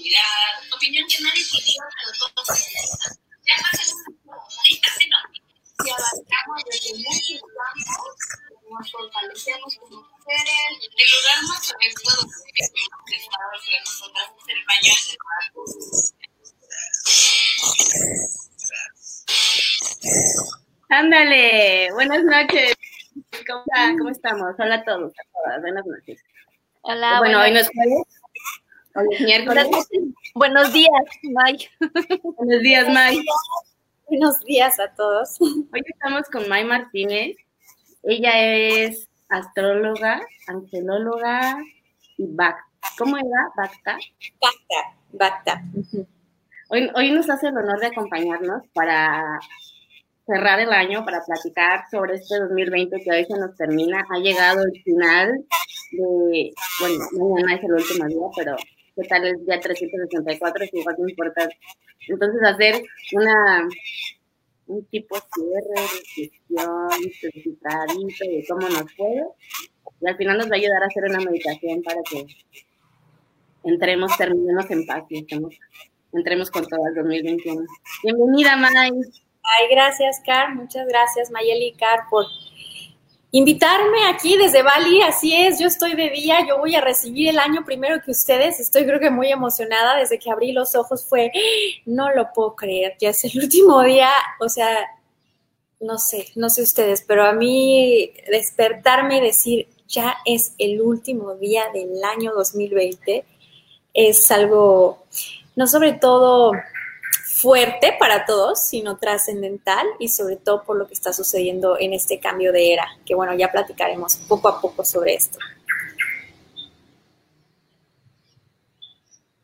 [0.00, 2.48] Comunidad, opinión que nadie pidió, pero todos.
[3.44, 3.92] Ya una chela,
[4.24, 5.38] ya me enojé.
[5.76, 8.16] Si abarcamos desde muchos campos,
[8.70, 10.72] nos fortalecemos como mujeres.
[10.80, 15.44] El lugar más honesto donde hemos estado entre nosotras es el baño en el bar.
[20.88, 22.74] Ándale, buenas noches.
[23.46, 23.98] ¿Cómo, están?
[23.98, 24.54] ¿Cómo estamos?
[24.58, 25.60] Hola a todos, a todas.
[25.60, 26.22] Buenas noches.
[26.82, 28.19] Hola, bueno, buenas- hoy no es jueves.
[29.20, 29.68] Miércoles.
[30.34, 30.90] Buenos días,
[31.32, 31.58] May.
[32.36, 33.24] Buenos días, May.
[34.08, 35.40] Buenos días a todos.
[35.40, 37.36] Hoy estamos con May Martínez.
[38.02, 41.56] Ella es astróloga, angelóloga
[42.16, 42.64] y Bacta.
[42.98, 43.52] ¿Cómo era?
[43.56, 43.98] Bacta.
[44.40, 45.62] Bacta, bacta.
[46.68, 49.38] Hoy, hoy nos hace el honor de acompañarnos para
[50.26, 54.04] cerrar el año, para platicar sobre este 2020 que hoy se nos termina.
[54.10, 55.44] Ha llegado el final
[55.92, 58.56] de, bueno, mañana es el último día, pero
[59.00, 60.64] ¿qué tal el día 364?
[60.64, 61.48] Es igual de.
[62.08, 63.68] Entonces hacer una
[64.66, 69.24] un tipo cierre, reflexión, centradito de cómo nos fue.
[70.00, 72.26] Y al final nos va a ayudar a hacer una meditación para que
[73.64, 75.26] entremos, terminemos en paz y
[76.12, 77.62] entremos con todo el 2021.
[78.04, 78.90] Bienvenida, May.
[79.42, 80.54] Ay, gracias, Car.
[80.54, 82.26] Muchas gracias, Mayeli y Car, por
[83.32, 85.02] invitarme aquí desde Bali.
[85.02, 88.60] Así es, yo estoy de día, yo voy a recibir el año primero que ustedes.
[88.60, 89.96] Estoy creo que muy emocionada.
[89.96, 91.30] Desde que abrí los ojos fue,
[91.86, 94.10] no lo puedo creer, ya es el último día.
[94.40, 94.86] O sea,
[95.80, 101.34] no sé, no sé ustedes, pero a mí despertarme y decir, ya es el último
[101.34, 103.24] día del año 2020
[103.92, 105.04] es algo,
[105.56, 106.52] no sobre todo
[107.40, 112.20] fuerte para todos, sino trascendental y sobre todo por lo que está sucediendo en este
[112.20, 115.38] cambio de era, que bueno, ya platicaremos poco a poco sobre esto.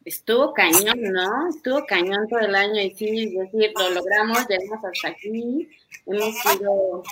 [0.05, 1.49] Estuvo cañón, ¿no?
[1.49, 5.69] Estuvo cañón todo el año y sí, es decir, lo logramos, llegamos hasta aquí,
[6.07, 7.03] hemos ido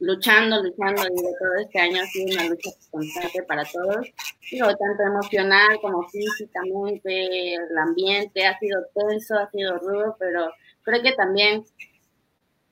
[0.00, 4.06] luchando, luchando, digo, todo este año ha sido una lucha constante para todos,
[4.50, 10.50] digo, tanto emocional como físicamente, el ambiente ha sido tenso, ha sido rudo, pero
[10.82, 11.64] creo que también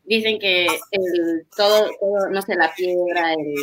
[0.04, 3.54] dicen que el todo, todo no sé, la piedra, el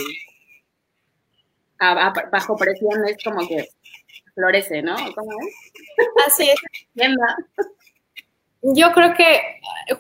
[1.79, 3.67] a- a- bajo presión es como que
[4.35, 4.95] florece, ¿no?
[5.15, 5.55] ¿Cómo es?
[6.27, 6.59] Así es.
[8.73, 9.39] Yo creo que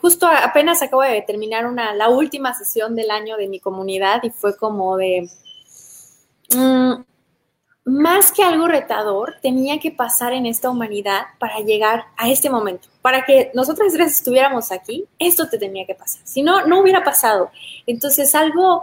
[0.01, 4.31] justo apenas acabo de terminar una, la última sesión del año de mi comunidad y
[4.31, 5.29] fue como de,
[6.49, 6.93] mm,
[7.85, 12.87] más que algo retador, tenía que pasar en esta humanidad para llegar a este momento.
[13.03, 16.21] Para que nosotras tres estuviéramos aquí, esto te tenía que pasar.
[16.25, 17.51] Si no, no hubiera pasado.
[17.85, 18.81] Entonces, algo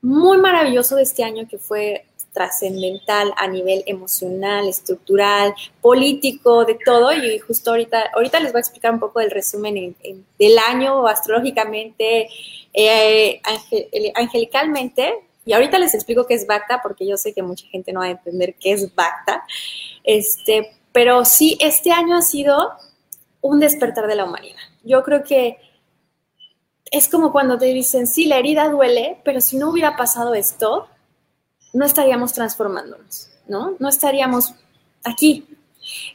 [0.00, 7.12] muy maravilloso de este año que fue trascendental a nivel emocional, estructural, político, de todo.
[7.12, 10.58] Y justo ahorita, ahorita les voy a explicar un poco del resumen en- en- del
[10.58, 12.28] año astrológicamente,
[12.74, 13.40] eh,
[13.70, 15.14] eh, angelicalmente.
[15.46, 18.06] Y ahorita les explico qué es Bacta, porque yo sé que mucha gente no va
[18.06, 19.44] a entender qué es Bacta.
[20.02, 22.70] Este, pero sí, este año ha sido
[23.40, 24.56] un despertar de la humanidad.
[24.82, 25.58] Yo creo que
[26.90, 30.88] es como cuando te dicen, sí, la herida duele, pero si no hubiera pasado esto,
[31.74, 33.76] no estaríamos transformándonos, ¿no?
[33.78, 34.54] No estaríamos
[35.04, 35.46] aquí.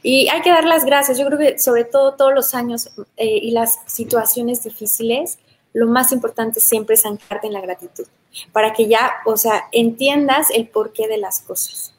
[0.02, 1.16] Y hay que dar las gracias.
[1.16, 5.38] Yo creo que sobre todo todos los años eh, y las situaciones difíciles,
[5.72, 8.06] lo más importante siempre es anclarte en la gratitud,
[8.50, 11.94] para que ya, o sea, entiendas el porqué de las cosas.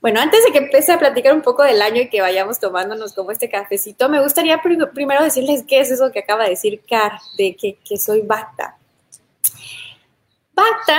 [0.00, 3.12] Bueno, antes de que empiece a platicar un poco del año y que vayamos tomándonos
[3.12, 6.80] como este cafecito, me gustaría pri- primero decirles qué es eso que acaba de decir
[6.88, 8.78] Car, de que, soy Bacta.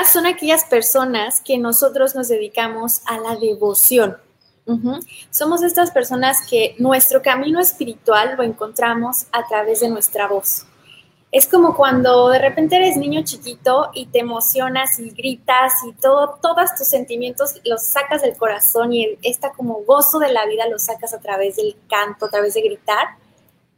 [0.05, 4.17] Son aquellas personas que nosotros nos dedicamos a la devoción.
[5.29, 10.65] Somos estas personas que nuestro camino espiritual lo encontramos a través de nuestra voz.
[11.31, 16.37] Es como cuando de repente eres niño chiquito y te emocionas y gritas y todo,
[16.41, 20.77] todos tus sentimientos los sacas del corazón y esta como gozo de la vida lo
[20.77, 23.15] sacas a través del canto, a través de gritar.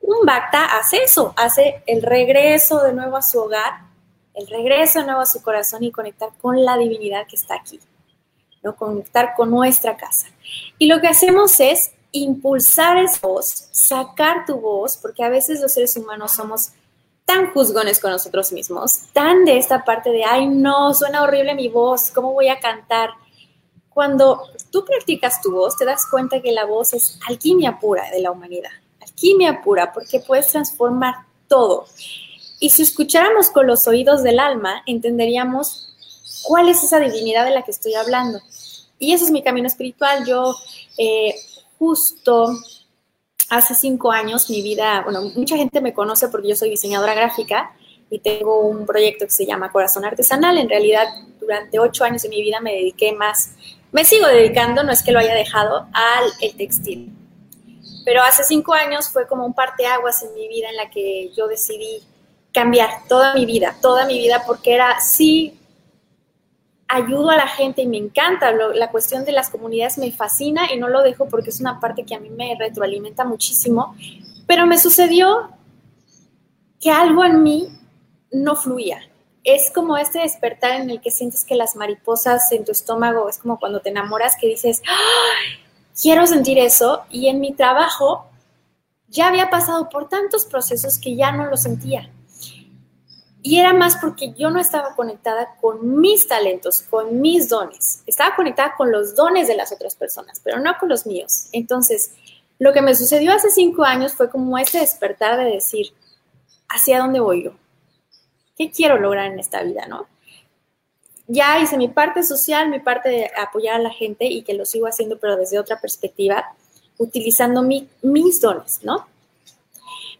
[0.02, 3.93] Un Bacta hace eso, hace el regreso de nuevo a su hogar,
[4.34, 7.80] el regreso nuevo a su corazón y conectar con la divinidad que está aquí,
[8.64, 8.76] ¿no?
[8.76, 10.28] Conectar con nuestra casa.
[10.78, 15.74] Y lo que hacemos es impulsar esa voz, sacar tu voz, porque a veces los
[15.74, 16.72] seres humanos somos
[17.26, 21.70] tan juzgones con nosotros mismos, tan de esta parte de, ay, no, suena horrible mi
[21.70, 23.12] voz, ¿cómo voy a cantar?
[23.90, 28.22] Cuando tú practicas tu voz, te das cuenta que la voz es alquimia pura de
[28.22, 28.72] la humanidad,
[29.02, 31.16] alquimia pura, porque puedes transformar
[31.48, 31.86] todo.
[32.64, 35.94] Y si escucháramos con los oídos del alma, entenderíamos
[36.44, 38.40] cuál es esa divinidad de la que estoy hablando.
[38.98, 40.26] Y eso es mi camino espiritual.
[40.26, 40.56] Yo
[40.98, 41.36] eh,
[41.78, 42.58] justo
[43.50, 47.76] hace cinco años mi vida, bueno, mucha gente me conoce porque yo soy diseñadora gráfica
[48.10, 50.58] y tengo un proyecto que se llama Corazón Artesanal.
[50.58, 51.08] En realidad,
[51.42, 53.56] durante ocho años de mi vida me dediqué más,
[53.92, 57.12] me sigo dedicando, no es que lo haya dejado, al el textil.
[58.06, 61.50] Pero hace cinco años fue como un parteaguas en mi vida en la que yo
[61.50, 62.02] decidí
[62.54, 65.60] cambiar toda mi vida, toda mi vida, porque era, sí,
[66.88, 68.52] ayudo a la gente y me encanta.
[68.52, 72.06] la cuestión de las comunidades me fascina y no lo dejo porque es una parte
[72.06, 73.96] que a mí me retroalimenta muchísimo.
[74.46, 75.50] Pero me sucedió
[76.80, 77.70] que algo en mí
[78.32, 79.00] no fluía.
[79.44, 83.40] Es como este despertar en el que sientes que las mariposas en tu estómago, es
[83.40, 84.82] como cuando te enamoras que dices,
[86.00, 87.04] quiero sentir eso.
[87.10, 88.28] Y en mi trabajo
[89.08, 92.10] ya había pasado por tantos procesos que ya no lo sentía.
[93.46, 98.02] Y era más porque yo no estaba conectada con mis talentos, con mis dones.
[98.08, 101.50] Estaba conectada con los dones de las otras personas, pero no con los míos.
[101.52, 102.12] Entonces,
[102.58, 105.88] lo que me sucedió hace cinco años fue como este despertar de decir,
[106.70, 107.52] ¿hacia dónde voy yo?
[108.58, 110.08] ¿Qué quiero lograr en esta vida, no?
[111.28, 114.66] Ya hice mi parte social, mi parte de apoyar a la gente y que lo
[114.66, 116.56] sigo haciendo, pero desde otra perspectiva,
[116.98, 119.06] utilizando mis dones, ¿no?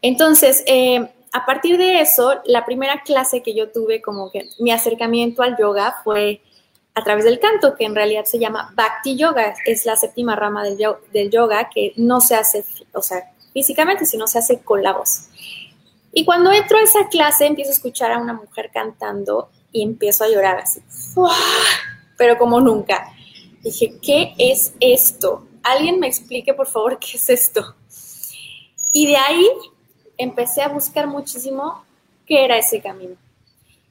[0.02, 4.72] Entonces, eh, a partir de eso, la primera clase que yo tuve, como que mi
[4.72, 6.42] acercamiento al yoga fue
[6.94, 10.64] a través del canto, que en realidad se llama Bhakti Yoga, es la séptima rama
[10.64, 12.64] del, yoga que no se hace,
[12.94, 15.30] o sea, físicamente, sino se hace con la voz.
[16.12, 20.26] Y cuando entro a esa clase, empiezo a escuchar a una mujer cantando y empiezo
[20.26, 20.82] a llorar así,
[22.16, 23.12] pero como nunca.
[23.64, 25.48] Dije, ¿qué es esto?
[25.64, 27.76] Alguien me explique, por favor, qué es esto.
[28.92, 29.50] Y de ahí
[30.18, 31.84] empecé a buscar muchísimo
[32.26, 33.16] qué era ese camino.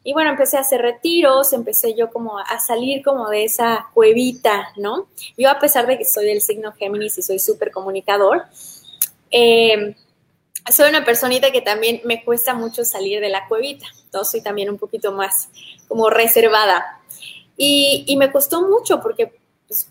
[0.05, 4.73] Y bueno, empecé a hacer retiros, empecé yo como a salir como de esa cuevita,
[4.77, 5.07] ¿no?
[5.39, 8.43] Yo a pesar de que soy del signo Géminis y soy súper comunicador,
[9.31, 9.95] eh,
[10.71, 13.87] soy una personita que también me cuesta mucho salir de la cuevita.
[14.05, 15.49] Entonces soy también un poquito más
[15.89, 17.01] como reservada.
[17.57, 19.33] Y, y me costó mucho porque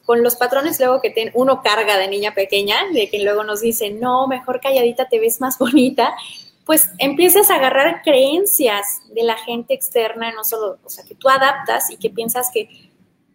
[0.05, 3.99] con los patrones luego que uno carga de niña pequeña, de que luego nos dicen,
[3.99, 6.13] no, mejor calladita te ves más bonita,
[6.65, 11.27] pues empiezas a agarrar creencias de la gente externa, no solo, o sea, que tú
[11.29, 12.69] adaptas y que piensas que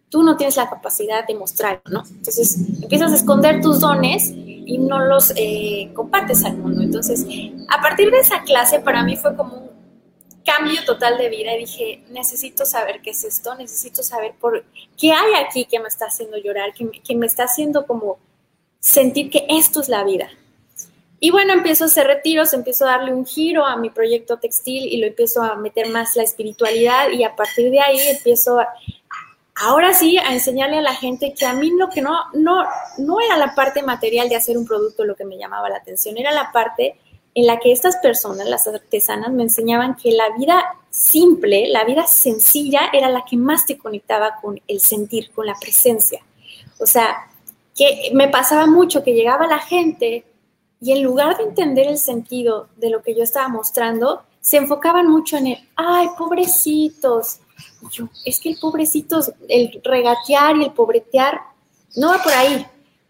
[0.08, 2.04] tú no tienes la capacidad de mostrarlo, ¿no?
[2.08, 6.82] Entonces empiezas a esconder tus dones y no los eh, compartes al mundo.
[6.82, 7.26] Entonces,
[7.68, 9.65] a partir de esa clase para mí fue como un
[10.46, 14.64] cambio total de vida y dije, necesito saber qué es esto, necesito saber por
[14.96, 18.18] qué hay aquí que me está haciendo llorar, que me, que me está haciendo como
[18.80, 20.30] sentir que esto es la vida.
[21.18, 24.86] Y bueno, empiezo a hacer retiros, empiezo a darle un giro a mi proyecto textil
[24.86, 28.60] y lo empiezo a meter más la espiritualidad y a partir de ahí empiezo
[29.56, 32.64] ahora sí a enseñarle a la gente que a mí lo que no, no,
[32.98, 36.18] no era la parte material de hacer un producto lo que me llamaba la atención,
[36.18, 37.00] era la parte
[37.36, 42.06] en la que estas personas, las artesanas, me enseñaban que la vida simple, la vida
[42.06, 46.22] sencilla era la que más te conectaba con el sentir, con la presencia.
[46.80, 47.28] O sea,
[47.76, 50.24] que me pasaba mucho que llegaba la gente
[50.80, 55.06] y en lugar de entender el sentido de lo que yo estaba mostrando, se enfocaban
[55.06, 57.40] mucho en el, ay, pobrecitos.
[57.90, 61.38] yo, es que el pobrecitos, el regatear y el pobretear,
[61.96, 62.66] no va por ahí.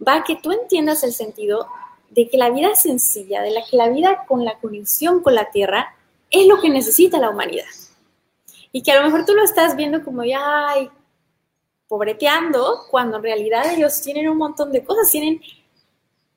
[0.07, 1.69] Va que tú entiendas el sentido
[2.11, 5.51] de que la vida sencilla, de la que la vida con la conexión con la
[5.51, 5.95] tierra
[6.31, 7.65] es lo que necesita la humanidad.
[8.73, 10.91] Y que a lo mejor tú lo estás viendo como ya, ay,
[11.89, 15.41] pobreteando, cuando en realidad ellos tienen un montón de cosas, tienen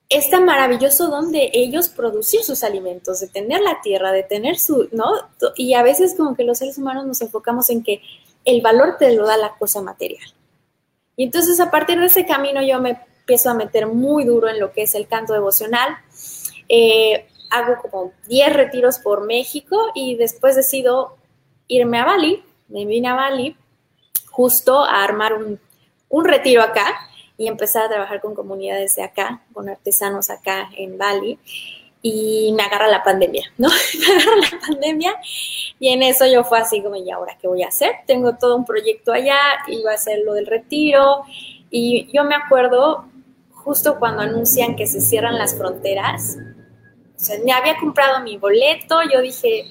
[0.10, 4.90] este maravilloso don de ellos producir sus alimentos, de tener la tierra, de tener su,
[4.92, 5.12] ¿no?
[5.56, 8.02] Y a veces como que los seres humanos nos enfocamos en que
[8.46, 10.24] el valor te lo da la cosa material.
[11.16, 14.60] Y entonces a partir de ese camino yo me empiezo a meter muy duro en
[14.60, 16.00] lo que es el canto devocional.
[16.68, 21.16] Eh, hago como 10 retiros por México y después decido
[21.68, 22.44] irme a Bali.
[22.70, 23.56] Me vine a Bali
[24.32, 25.60] justo a armar un,
[26.10, 26.88] un retiro acá
[27.38, 31.38] y empezar a trabajar con comunidades de acá, con artesanos acá en Bali.
[32.02, 33.70] Y me agarra la pandemia, ¿no?
[34.00, 35.16] me agarra la pandemia
[35.78, 37.92] y en eso yo fue así como, ¿y ahora qué voy a hacer?
[38.08, 41.26] Tengo todo un proyecto allá, iba a hacer lo del retiro
[41.70, 43.09] y yo me acuerdo
[43.70, 46.38] justo cuando anuncian que se cierran las fronteras.
[46.40, 49.64] O me había comprado mi boleto, yo dije,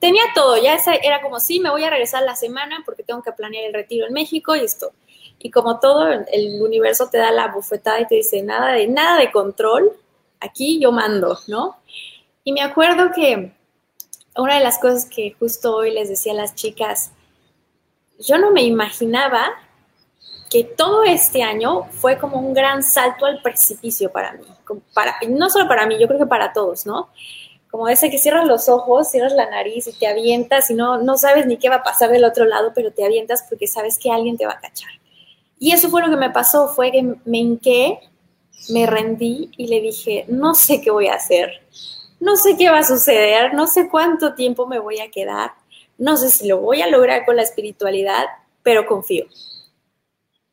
[0.00, 3.30] tenía todo, ya era como, sí, me voy a regresar la semana porque tengo que
[3.30, 4.90] planear el retiro en México y esto.
[5.38, 9.20] Y como todo, el universo te da la bufetada y te dice, nada de, nada
[9.20, 9.92] de control,
[10.40, 11.76] aquí yo mando, ¿no?
[12.42, 13.52] Y me acuerdo que
[14.36, 17.12] una de las cosas que justo hoy les decía a las chicas,
[18.18, 19.52] yo no me imaginaba
[20.50, 24.44] que todo este año fue como un gran salto al precipicio para mí,
[25.28, 27.10] no solo para mí, yo creo que para todos, ¿no?
[27.70, 31.16] Como ese que cierras los ojos, cierras la nariz y te avientas y no, no
[31.16, 34.10] sabes ni qué va a pasar del otro lado, pero te avientas porque sabes que
[34.10, 34.90] alguien te va a cachar.
[35.58, 37.98] Y eso fue lo que me pasó, fue que me hinqué,
[38.70, 41.50] me rendí y le dije, no sé qué voy a hacer,
[42.20, 45.52] no sé qué va a suceder, no sé cuánto tiempo me voy a quedar,
[45.98, 48.24] no sé si lo voy a lograr con la espiritualidad,
[48.62, 49.26] pero confío.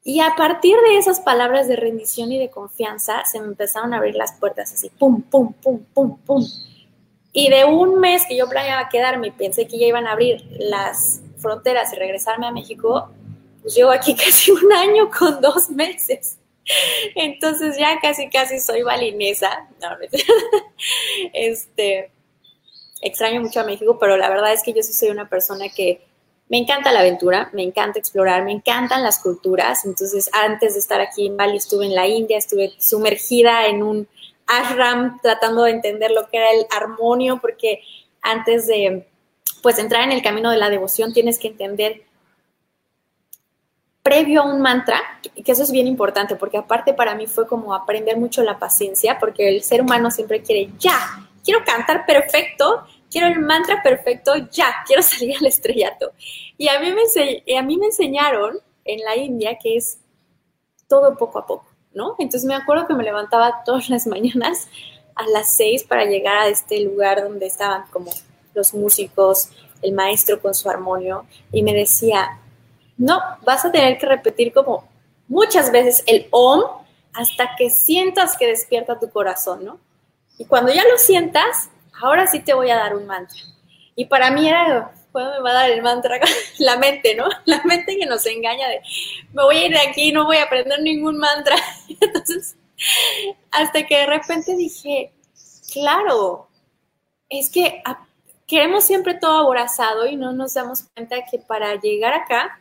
[0.04, 3.98] Y a partir de esas palabras de rendición y de confianza, se me empezaron a
[3.98, 6.46] abrir las puertas así, pum, pum, pum, pum, pum.
[7.32, 10.46] Y de un mes que yo planeaba quedarme y pensé que ya iban a abrir
[10.60, 13.10] las fronteras y regresarme a México,
[13.62, 16.38] pues llevo aquí casi un año con dos meses.
[17.16, 19.68] Entonces ya casi, casi soy balinesa.
[19.82, 19.90] No,
[21.34, 22.12] este,
[23.02, 26.06] extraño mucho a México, pero la verdad es que yo sí soy una persona que
[26.50, 29.86] me encanta la aventura, me encanta explorar, me encantan las culturas.
[29.86, 34.08] Entonces, antes de estar aquí en Bali, estuve en la India, estuve sumergida en un
[34.46, 37.82] ashram tratando de entender lo que era el armonio, porque
[38.22, 39.08] antes de
[39.62, 42.04] pues entrar en el camino de la devoción tienes que entender
[44.04, 45.00] previo a un mantra,
[45.44, 49.18] que eso es bien importante, porque aparte para mí fue como aprender mucho la paciencia,
[49.18, 51.00] porque el ser humano siempre quiere ya,
[51.44, 56.12] quiero cantar perfecto, quiero el mantra perfecto, ya, quiero salir al estrellato.
[56.58, 60.00] Y a mí me, a mí me enseñaron en la India que es
[60.90, 62.16] todo poco a poco, ¿no?
[62.18, 64.68] Entonces me acuerdo que me levantaba todas las mañanas
[65.16, 68.12] a las seis para llegar a este lugar donde estaban como
[68.56, 69.50] los músicos,
[69.84, 72.40] el maestro con su armonio, y me decía,
[72.98, 74.88] no, vas a tener que repetir como
[75.28, 76.64] muchas veces el OM
[77.14, 79.80] hasta que sientas que despierta tu corazón, ¿no?
[80.40, 81.70] Y cuando ya lo sientas,
[82.02, 83.40] ahora sí te voy a dar un mantra.
[83.96, 86.20] Y para mí era, ¿cuándo me va a dar el mantra?
[86.60, 87.28] La mente, ¿no?
[87.46, 88.82] La mente que nos engaña de,
[89.34, 91.56] me voy a ir de aquí, no voy a aprender ningún mantra.
[92.02, 92.56] Entonces,
[93.52, 95.12] hasta que de repente dije,
[95.72, 96.48] claro,
[97.30, 97.82] es que
[98.48, 102.60] queremos siempre todo aborazado y no nos damos cuenta que para llegar acá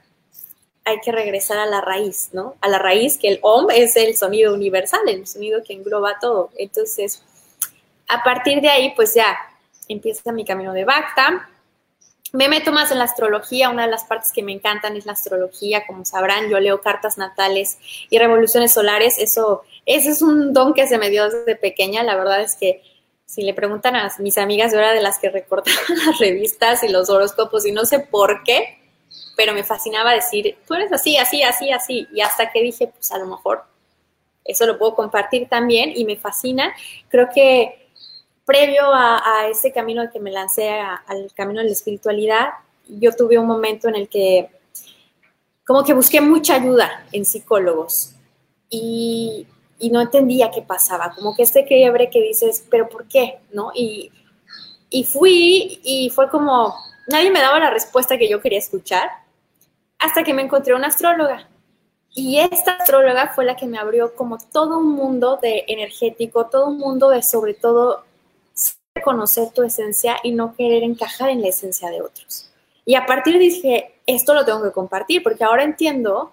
[0.84, 2.56] hay que regresar a la raíz, ¿no?
[2.60, 6.50] A la raíz que el OM es el sonido universal, el sonido que engloba todo.
[6.56, 7.22] Entonces,
[8.12, 9.38] a partir de ahí, pues ya
[9.88, 11.48] empieza mi camino de Bacta.
[12.32, 15.12] Me meto más en la astrología, una de las partes que me encantan es la
[15.12, 17.78] astrología, como sabrán, yo leo cartas natales
[18.08, 22.16] y revoluciones solares, eso, ese es un don que se me dio desde pequeña, la
[22.16, 22.82] verdad es que
[23.26, 26.88] si le preguntan a mis amigas, yo era de las que recortaban las revistas y
[26.88, 28.78] los horóscopos y no sé por qué,
[29.36, 33.12] pero me fascinaba decir, tú eres así, así, así, así, y hasta que dije, pues
[33.12, 33.64] a lo mejor
[34.44, 36.74] eso lo puedo compartir también y me fascina.
[37.08, 37.81] Creo que
[38.52, 42.48] previo a, ese camino que me lancé, al camino de la espiritualidad,
[42.86, 44.50] yo tuve un momento en el que
[45.66, 48.14] como que busqué mucha ayuda en psicólogos
[48.68, 49.46] y,
[49.78, 53.38] y no entendía qué pasaba, como que este quiebre que dices, pero ¿por qué?
[53.52, 53.70] ¿No?
[53.74, 54.12] Y,
[54.90, 56.74] y fui y fue como,
[57.08, 59.08] nadie me daba la respuesta que yo quería escuchar
[59.98, 61.48] hasta que me encontré una astróloga.
[62.14, 66.66] Y esta astróloga fue la que me abrió como todo un mundo de energético, todo
[66.66, 68.04] un mundo de sobre todo
[69.00, 72.50] conocer tu esencia y no querer encajar en la esencia de otros.
[72.84, 76.32] Y a partir dije, esto lo tengo que compartir porque ahora entiendo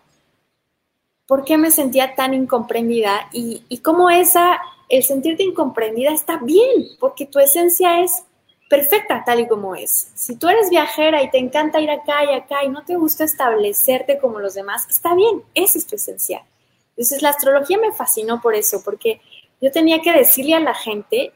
[1.28, 6.88] por qué me sentía tan incomprendida y, y cómo esa, el sentirte incomprendida está bien,
[7.00, 8.24] porque tu esencia es
[8.68, 10.12] perfecta tal y como es.
[10.16, 13.24] Si tú eres viajera y te encanta ir acá y acá y no te gusta
[13.24, 16.44] establecerte como los demás, está bien, es tu esencia.
[16.90, 19.22] Entonces la astrología me fascinó por eso, porque
[19.62, 21.32] yo tenía que decirle a la gente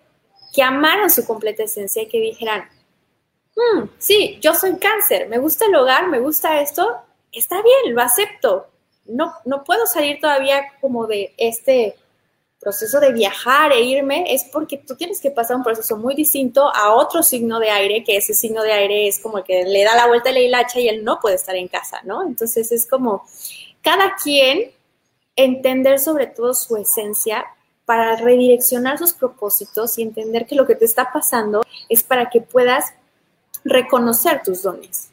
[0.53, 2.69] que amaran su completa esencia y que dijeran,
[3.55, 6.95] hmm, sí, yo soy cáncer, me gusta el hogar, me gusta esto,
[7.31, 8.67] está bien, lo acepto.
[9.05, 11.95] No, no puedo salir todavía como de este
[12.63, 16.73] proceso de viajar e irme es porque tú tienes que pasar un proceso muy distinto
[16.73, 19.83] a otro signo de aire, que ese signo de aire es como el que le
[19.83, 22.25] da la vuelta a la hilacha y él no puede estar en casa, ¿no?
[22.25, 23.25] Entonces es como
[23.81, 24.71] cada quien
[25.35, 27.45] entender sobre todo su esencia
[27.85, 32.41] para redireccionar sus propósitos y entender que lo que te está pasando es para que
[32.41, 32.93] puedas
[33.63, 35.09] reconocer tus dones.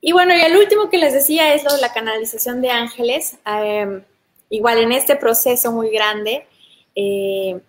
[0.00, 3.36] Y bueno, y el último que les decía es lo de la canalización de ángeles.
[3.46, 4.02] Eh,
[4.48, 6.46] igual en este proceso muy grande,
[6.94, 7.60] eh,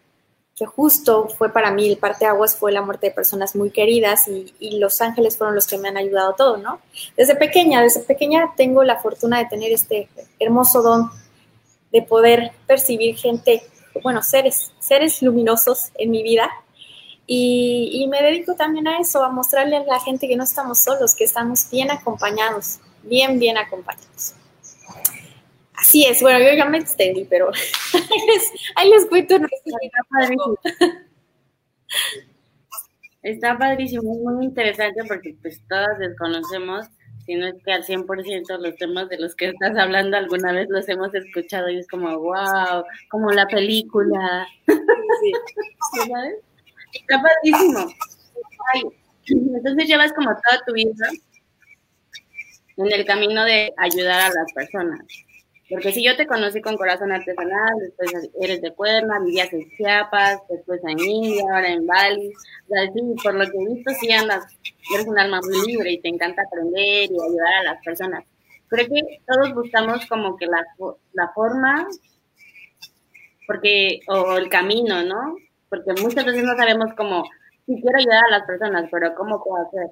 [0.56, 4.28] que justo fue para mí el parte aguas fue la muerte de personas muy queridas
[4.28, 6.80] y, y, los ángeles fueron los que me han ayudado todo, ¿no?
[7.18, 10.08] Desde pequeña, desde pequeña tengo la fortuna de tener este
[10.40, 11.10] hermoso don
[11.92, 13.64] de poder percibir gente,
[14.04, 16.50] bueno, seres, seres luminosos en mi vida.
[17.28, 21.16] Y, me dedico también a eso, a mostrarle a la gente que no estamos solos,
[21.16, 24.36] que estamos bien acompañados, bien, bien acompañados.
[25.74, 27.50] Así es, bueno, yo ya me extendí, pero
[27.94, 29.36] ahí les, ahí les cuento.
[29.36, 30.58] Está padrísimo.
[33.22, 36.88] Está padrísimo, muy interesante porque pues todas desconocemos,
[37.32, 40.68] si no es que al 100% los temas de los que estás hablando alguna vez
[40.70, 44.48] los hemos escuchado y es como, wow, como la película.
[45.22, 45.32] Sí.
[46.08, 46.36] ¿Sabes?
[46.94, 47.86] Está padrísimo.
[48.74, 48.82] Ay,
[49.28, 51.10] entonces llevas como toda tu vida
[52.78, 55.02] en el camino de ayudar a las personas.
[55.72, 60.42] Porque si yo te conocí con corazón artesanal, después eres de Cuerna, vivías en Chiapas,
[60.50, 62.28] después en India, ahora en Bali.
[62.28, 64.46] O sea, sí, por lo que he visto, sí andas,
[64.94, 68.26] eres un alma muy libre y te encanta aprender y ayudar a las personas.
[68.68, 70.62] Creo que todos buscamos como que la,
[71.14, 71.88] la forma,
[73.48, 75.38] porque, o el camino, ¿no?
[75.70, 77.24] Porque muchas veces no sabemos cómo,
[77.66, 79.88] si quiero ayudar a las personas, pero ¿cómo puedo hacer?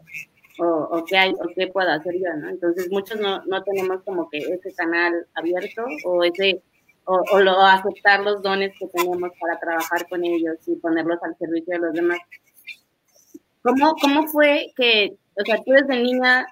[0.60, 2.50] O, o, qué hay o qué puedo hacer yo, ¿no?
[2.50, 6.62] Entonces muchos no, no tenemos como que ese canal abierto o ese
[7.06, 11.36] o, o lo, aceptar los dones que tenemos para trabajar con ellos y ponerlos al
[11.38, 12.20] servicio de los demás.
[13.64, 16.46] ¿Cómo, cómo fue que, o sea, tú desde niña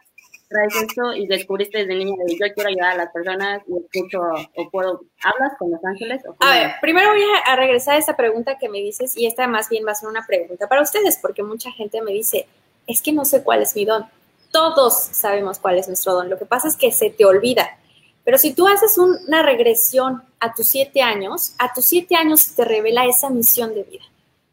[0.50, 4.20] traes esto y descubriste desde niña de yo quiero ayudar a las personas y escucho
[4.56, 6.24] o puedo, hablas con los ángeles?
[6.26, 9.28] O a ver, primero voy a, a regresar a esa pregunta que me dices y
[9.28, 12.48] esta más bien va a ser una pregunta para ustedes porque mucha gente me dice,
[12.88, 14.06] es que no sé cuál es mi don.
[14.52, 16.30] Todos sabemos cuál es nuestro don.
[16.30, 17.78] Lo que pasa es que se te olvida.
[18.24, 22.66] Pero si tú haces una regresión a tus siete años, a tus siete años te
[22.66, 24.04] revela esa misión de vida.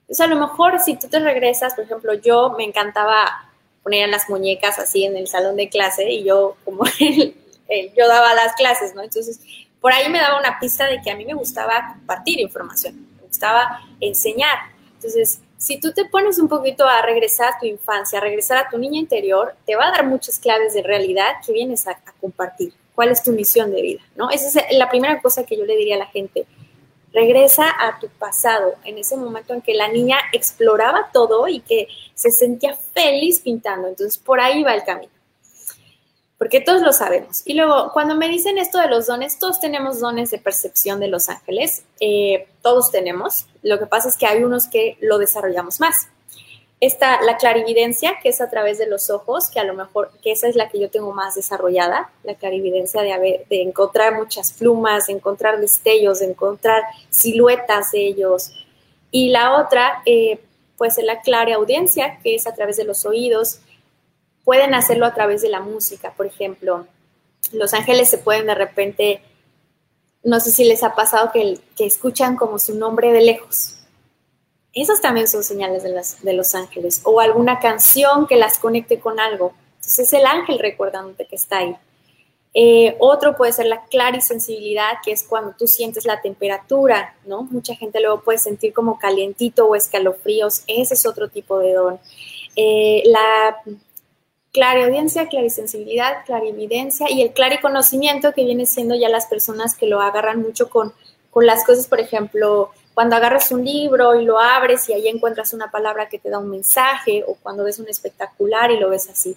[0.02, 3.50] Entonces, a lo mejor si tú te regresas, por ejemplo, yo me encantaba
[3.82, 7.34] poner las muñecas así en el salón de clase y yo, como él,
[7.96, 9.02] yo daba las clases, ¿no?
[9.02, 9.40] Entonces,
[9.80, 13.26] por ahí me daba una pista de que a mí me gustaba compartir información, me
[13.26, 14.58] gustaba enseñar.
[14.94, 18.68] Entonces, si tú te pones un poquito a regresar a tu infancia, a regresar a
[18.68, 22.74] tu niña interior, te va a dar muchas claves de realidad que vienes a, compartir.
[22.94, 24.02] ¿Cuál es tu misión de vida?
[24.14, 24.30] ¿no?
[24.30, 26.46] Esa es la primera cosa que yo le diría a la gente.
[27.14, 31.88] Regresa a tu pasado, en ese momento en que la niña exploraba todo y que
[32.14, 33.88] se sentía feliz pintando.
[33.88, 35.14] Entonces, por ahí va el camino
[36.36, 37.40] porque todos lo sabemos.
[37.46, 41.08] Y luego, cuando me dicen esto de los dones, todos tenemos dones de percepción de
[41.08, 43.46] los ángeles, eh, todos tenemos.
[43.64, 46.06] Lo que pasa es que hay unos que lo desarrollamos más.
[46.80, 50.32] Está la clarividencia, que es a través de los ojos, que a lo mejor, que
[50.32, 54.52] esa es la que yo tengo más desarrollada, la clarividencia de, haber, de encontrar muchas
[54.52, 58.52] plumas, de encontrar destellos, de encontrar siluetas de ellos.
[59.10, 60.40] Y la otra, eh,
[60.76, 63.60] pues es la clareaudiencia, que es a través de los oídos,
[64.44, 66.86] pueden hacerlo a través de la música, por ejemplo.
[67.52, 69.22] Los ángeles se pueden de repente,
[70.24, 73.78] no sé si les ha pasado que, que escuchan como su nombre de lejos.
[74.72, 77.02] Esos también son señales de, las, de los ángeles.
[77.04, 79.52] O alguna canción que las conecte con algo.
[79.76, 81.76] Entonces es el ángel recordándote que está ahí.
[82.54, 87.42] Eh, otro puede ser la clarisensibilidad, que es cuando tú sientes la temperatura, ¿no?
[87.42, 90.62] Mucha gente luego puede sentir como calientito o escalofríos.
[90.66, 92.00] Ese es otro tipo de don.
[92.56, 93.60] Eh, la
[94.54, 100.40] clariaudiencia, clarisensibilidad, clarividencia y el clariconocimiento que viene siendo ya las personas que lo agarran
[100.40, 100.94] mucho con,
[101.30, 105.52] con las cosas, por ejemplo, cuando agarras un libro y lo abres y ahí encuentras
[105.54, 109.10] una palabra que te da un mensaje o cuando ves un espectacular y lo ves
[109.10, 109.36] así.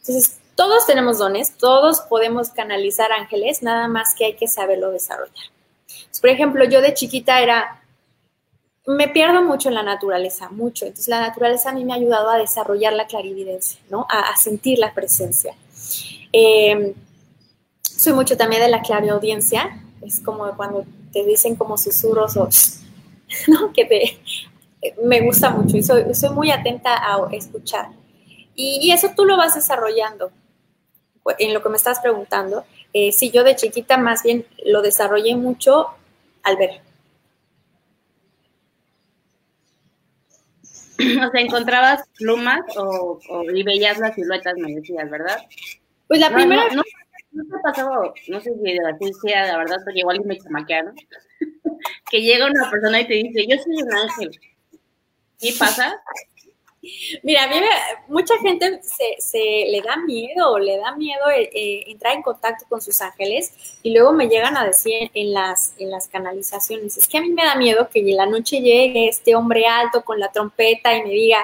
[0.00, 5.46] Entonces, todos tenemos dones, todos podemos canalizar ángeles, nada más que hay que saberlo desarrollar.
[6.20, 7.82] Por ejemplo, yo de chiquita era
[8.88, 10.86] me pierdo mucho en la naturaleza, mucho.
[10.86, 14.06] Entonces la naturaleza a mí me ha ayudado a desarrollar la clarividencia, ¿no?
[14.08, 15.54] A, sentir la presencia.
[16.32, 16.94] Eh,
[17.82, 22.48] soy mucho también de la clariaudiencia, es como cuando te dicen como susurros o,
[23.48, 23.72] ¿no?
[23.74, 24.18] Que te,
[25.04, 27.90] me gusta mucho y soy, muy atenta a escuchar.
[28.54, 30.32] Y, eso tú lo vas desarrollando.
[31.38, 35.36] En lo que me estás preguntando, eh, si yo de chiquita más bien lo desarrollé
[35.36, 35.88] mucho
[36.42, 36.87] al ver,
[41.26, 45.38] o sea, encontrabas plumas o, o, y veías las siluetas, me decías, ¿verdad?
[46.06, 46.68] Pues la no, primera...
[46.68, 46.82] No,
[47.32, 50.94] no, no, te no sé si así sea, la verdad, porque igual me chamaquearon,
[52.10, 54.30] que llega una persona y te dice, yo soy un ángel.
[55.38, 56.00] ¿Qué pasa?
[57.22, 58.80] Mira, a mí me- mucha gente
[59.18, 59.38] se,
[59.70, 63.92] le da miedo, le da miedo eh, eh, entrar en contacto con sus ángeles y
[63.92, 67.44] luego me llegan a decir en las, en las canalizaciones, es que a mí me
[67.44, 71.10] da miedo que en la noche llegue este hombre alto con la trompeta y me
[71.10, 71.38] diga,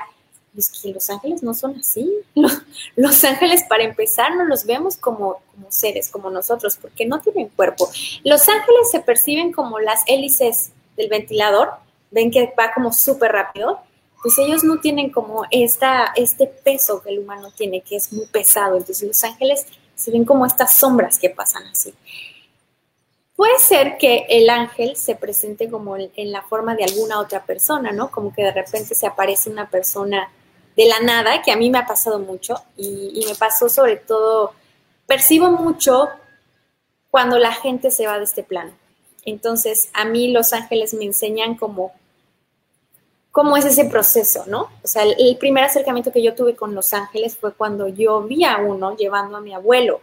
[0.57, 2.09] es que los ángeles no son así.
[2.37, 2.63] Los,
[2.97, 7.49] los ángeles, para empezar, no los vemos como, como seres, como nosotros, porque no tienen
[7.49, 7.89] cuerpo.
[8.23, 11.71] Los ángeles se perciben como las hélices del ventilador,
[12.13, 13.81] ven que va como súper rápido,
[14.25, 18.25] pues ellos no tienen como esta, este peso que el humano tiene, que es muy
[18.25, 18.79] pesado.
[18.79, 21.93] Entonces los ángeles se ven como estas sombras que pasan así.
[23.37, 27.93] Puede ser que el ángel se presente como en, la forma de alguna otra persona,
[27.93, 28.11] ¿no?
[28.11, 30.33] Como que de repente se aparece una persona
[30.75, 33.97] de la nada, que a mí me ha pasado mucho y, y me pasó sobre
[33.97, 34.55] todo,
[35.07, 36.09] percibo mucho
[37.11, 38.73] cuando la gente se va de este plano.
[39.27, 41.93] Entonces, a mí los ángeles me enseñan como
[43.35, 44.68] cómo es ese proceso, ¿no?
[44.85, 48.44] O sea, el, primer acercamiento que yo tuve con los ángeles fue cuando yo vi
[48.44, 50.01] a uno llevando a mi abuelo.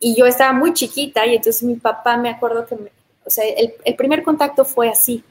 [0.00, 2.90] Y yo estaba muy chiquita y entonces mi papá me acuerdo que, me-
[3.22, 5.22] o sea, el, el primer contacto fue así.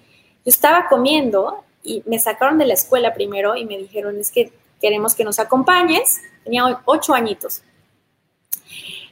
[0.46, 4.54] Yo estaba comiendo y me sacaron de la escuela primero y me dijeron, es que
[4.80, 6.20] queremos que nos acompañes.
[6.44, 7.64] Tenía ocho añitos.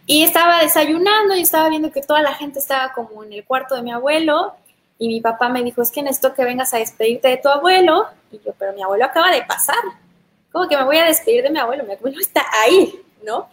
[0.06, 3.74] Y estaba desayunando y estaba viendo que toda la gente estaba como en el cuarto
[3.74, 4.54] de mi abuelo
[4.98, 8.08] y mi papá me dijo, es que necesito que vengas a despedirte de tu abuelo.
[8.32, 9.76] Y yo, pero mi abuelo acaba de pasar.
[10.52, 11.84] ¿Cómo que me voy a despedir de mi abuelo?
[11.84, 12.94] Mi abuelo está ahí,
[13.26, 13.50] ¿no?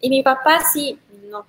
[0.00, 0.98] Y mi papá sí,
[1.30, 1.46] no,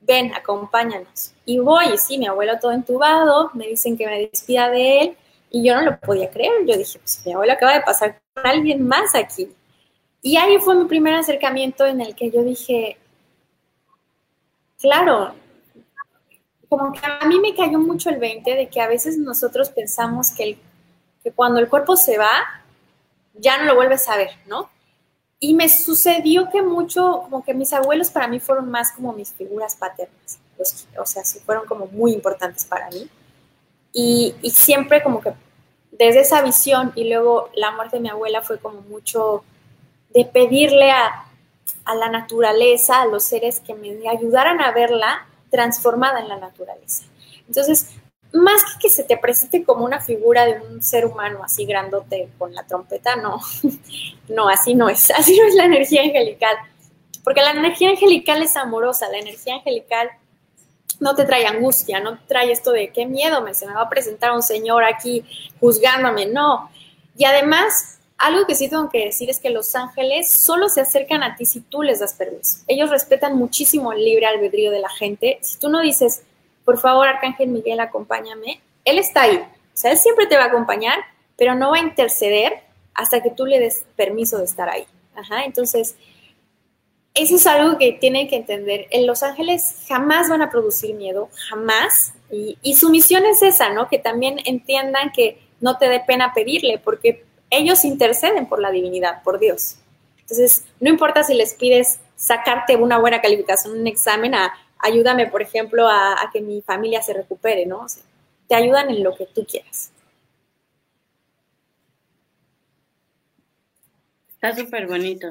[0.00, 1.34] ven, acompáñanos.
[1.44, 5.16] Y voy, y sí, mi abuelo todo entubado, me dicen que me despida de él
[5.50, 6.64] y yo no lo podía creer.
[6.66, 9.50] Yo dije, pues mi abuelo acaba de pasar con alguien más aquí.
[10.22, 12.96] Y ahí fue mi primer acercamiento en el que yo dije,
[14.80, 15.34] claro,
[16.68, 20.30] como que a mí me cayó mucho el 20 de que a veces nosotros pensamos
[20.32, 20.58] que, el-
[21.22, 22.30] que cuando el cuerpo se va,
[23.34, 24.70] ya no lo vuelves a ver, ¿no?
[25.40, 29.32] Y me sucedió que mucho, como que mis abuelos para mí fueron más como mis
[29.32, 33.08] figuras paternas, los- o sea, sí fueron como muy importantes para mí.
[33.92, 35.32] Y, y siempre como que
[35.92, 39.44] desde esa visión y luego la muerte de mi abuela fue como mucho
[40.10, 41.26] de pedirle a,
[41.86, 47.04] a la naturaleza, a los seres que me ayudaran a verla transformada en la naturaleza.
[47.46, 47.88] Entonces,
[48.32, 52.28] más que que se te presente como una figura de un ser humano así grandote
[52.38, 53.40] con la trompeta, no,
[54.28, 56.56] no, así no es, así no es la energía angelical,
[57.24, 60.10] porque la energía angelical es amorosa, la energía angelical
[61.00, 63.88] no te trae angustia, no trae esto de qué miedo, me, se me va a
[63.88, 65.24] presentar un señor aquí
[65.60, 66.70] juzgándome, no.
[67.16, 71.22] Y además, algo que sí tengo que decir es que los ángeles solo se acercan
[71.22, 72.58] a ti si tú les das permiso.
[72.66, 75.38] Ellos respetan muchísimo el libre albedrío de la gente.
[75.40, 76.22] Si tú no dices,
[76.64, 79.36] por favor, Arcángel Miguel, acompáñame, él está ahí.
[79.36, 80.98] O sea, él siempre te va a acompañar,
[81.36, 82.54] pero no va a interceder
[82.92, 84.84] hasta que tú le des permiso de estar ahí.
[85.44, 85.96] Entonces,
[87.14, 88.86] eso es algo que tienen que entender.
[88.90, 92.12] En Los Ángeles jamás van a producir miedo, jamás.
[92.30, 93.88] Y, y su misión es esa, ¿no?
[93.88, 99.22] Que también entiendan que no te dé pena pedirle, porque ellos interceden por la divinidad,
[99.22, 99.76] por Dios.
[100.20, 105.42] Entonces, no importa si les pides sacarte una buena calificación un examen, a, ayúdame, por
[105.42, 107.80] ejemplo, a, a, que mi familia se recupere, ¿no?
[107.80, 108.02] O sea,
[108.46, 109.92] te ayudan en lo que tú quieras.
[114.40, 115.28] Está súper bonito.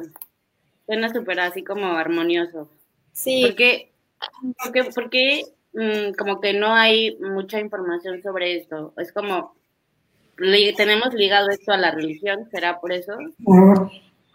[0.86, 2.70] Suena súper así como armonioso.
[3.14, 3.42] Sí.
[3.46, 3.92] Porque,
[4.64, 8.94] porque, porque mmm, como que no hay mucha información sobre esto.
[8.98, 9.56] Es como,
[10.76, 13.14] tenemos ligado esto a la religión, ¿será por eso?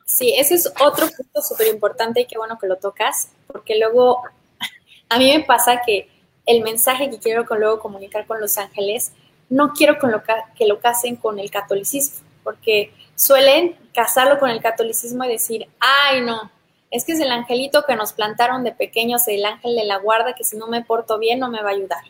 [0.05, 4.23] Sí, ese es otro punto súper importante y qué bueno que lo tocas, porque luego
[5.09, 6.09] a mí me pasa que
[6.45, 9.13] el mensaje que quiero con, luego comunicar con los ángeles,
[9.49, 10.23] no quiero con lo
[10.57, 16.23] que lo casen con el catolicismo, porque suelen casarlo con el catolicismo y decir, ay
[16.23, 16.51] no,
[16.91, 20.35] es que es el angelito que nos plantaron de pequeños, el ángel de la guarda,
[20.35, 22.05] que si no me porto bien no me va a ayudar.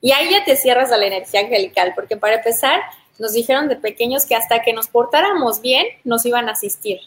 [0.00, 2.80] Y ahí ya te cierras a la energía angelical, porque para empezar,
[3.18, 7.00] nos dijeron de pequeños que hasta que nos portáramos bien, nos iban a asistir.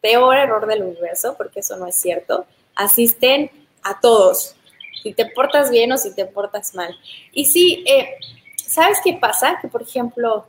[0.00, 2.46] Peor error del universo, porque eso no es cierto.
[2.74, 3.50] Asisten
[3.82, 4.56] a todos,
[5.02, 6.96] si te portas bien o si te portas mal.
[7.32, 8.16] Y sí, eh,
[8.56, 9.58] ¿sabes qué pasa?
[9.60, 10.46] Que, por ejemplo,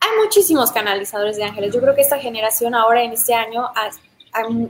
[0.00, 1.74] hay muchísimos canalizadores de ángeles.
[1.74, 3.66] Yo creo que esta generación ahora, en este año,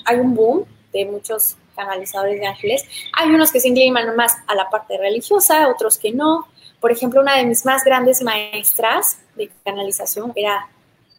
[0.04, 2.84] hay un boom de muchos canalizadores de ángeles.
[3.12, 6.48] Hay unos que se inclinan más a la parte religiosa, otros que no.
[6.80, 10.68] Por ejemplo, una de mis más grandes maestras de canalización era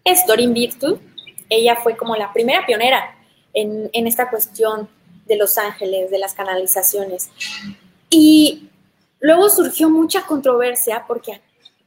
[0.03, 0.99] es Dorin Virtu.
[1.49, 3.15] Ella fue como la primera pionera
[3.53, 4.89] en, en esta cuestión
[5.25, 7.29] de los ángeles, de las canalizaciones.
[8.09, 8.69] Y
[9.19, 11.41] luego surgió mucha controversia porque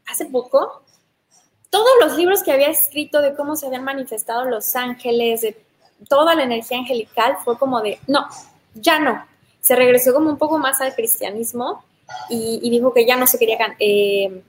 [0.06, 0.82] hace poco
[1.70, 5.56] todos los libros que había escrito de cómo se habían manifestado los ángeles, de
[6.08, 8.26] toda la energía angelical, fue como de, no,
[8.74, 9.24] ya no.
[9.60, 11.84] Se regresó como un poco más al cristianismo
[12.28, 14.42] y, dijo que ya no se quería, eh,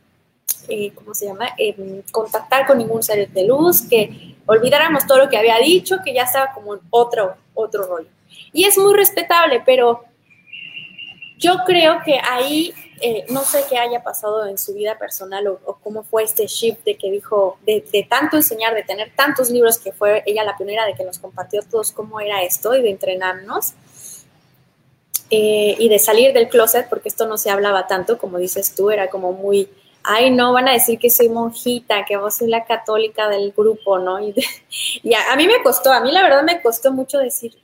[0.67, 1.50] eh, ¿cómo se llama?
[1.58, 6.13] Eh, contactar con ningún ser de luz, que olvidáramos todo lo que había dicho, que
[6.13, 8.10] ya estaba como otro, otro rollo.
[8.54, 10.04] Y es muy respetable, pero
[11.38, 15.80] yo creo que ahí eh, no sé qué haya pasado en su vida personal o,
[15.84, 19.91] cómo fue este shift de que dijo, de, tanto enseñar, de tener tantos libros, que
[19.91, 23.74] fue ella la pionera de que nos compartió todos cómo era esto y de entrenarnos.
[25.34, 28.91] Eh, y de salir del closet, porque esto no se hablaba tanto, como dices tú,
[28.91, 29.70] era como muy,
[30.04, 33.98] ay, no, van a decir que soy monjita, que vos soy la católica del grupo,
[33.98, 34.20] ¿no?
[34.20, 34.36] Y,
[35.04, 37.56] y a, mí me costó, a mí la verdad me costó mucho decir,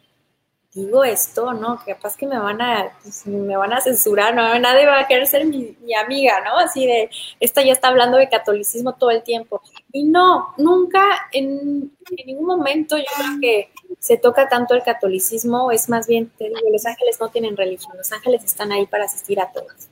[0.77, 1.81] digo esto, ¿no?
[1.85, 5.25] Capaz que me van a, pues, me van a censurar, no, nadie va a querer
[5.25, 6.57] ser mi, amiga, ¿no?
[6.57, 7.09] Así de,
[7.39, 9.61] esta ya está hablando de catolicismo todo el tiempo.
[9.91, 11.91] Y no, nunca, en,
[12.25, 16.69] ningún momento yo creo que se toca tanto el catolicismo, es más bien, te digo,
[16.71, 19.89] los ángeles no tienen religión, los ángeles están ahí para asistir a todos.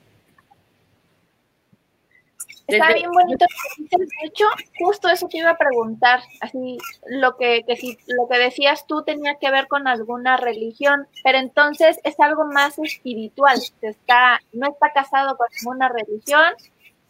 [2.67, 3.45] Está bien bonito.
[3.77, 4.45] De hecho,
[4.79, 6.21] justo eso te iba a preguntar.
[6.41, 11.07] Así, lo que, que si lo que decías tú tenía que ver con alguna religión,
[11.23, 13.59] pero entonces es algo más espiritual.
[13.81, 16.53] Está, no está casado con una religión,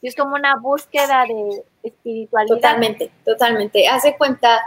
[0.01, 2.55] y es como una búsqueda de espiritualidad.
[2.55, 3.87] Totalmente, totalmente.
[3.87, 4.61] Hace cuenta,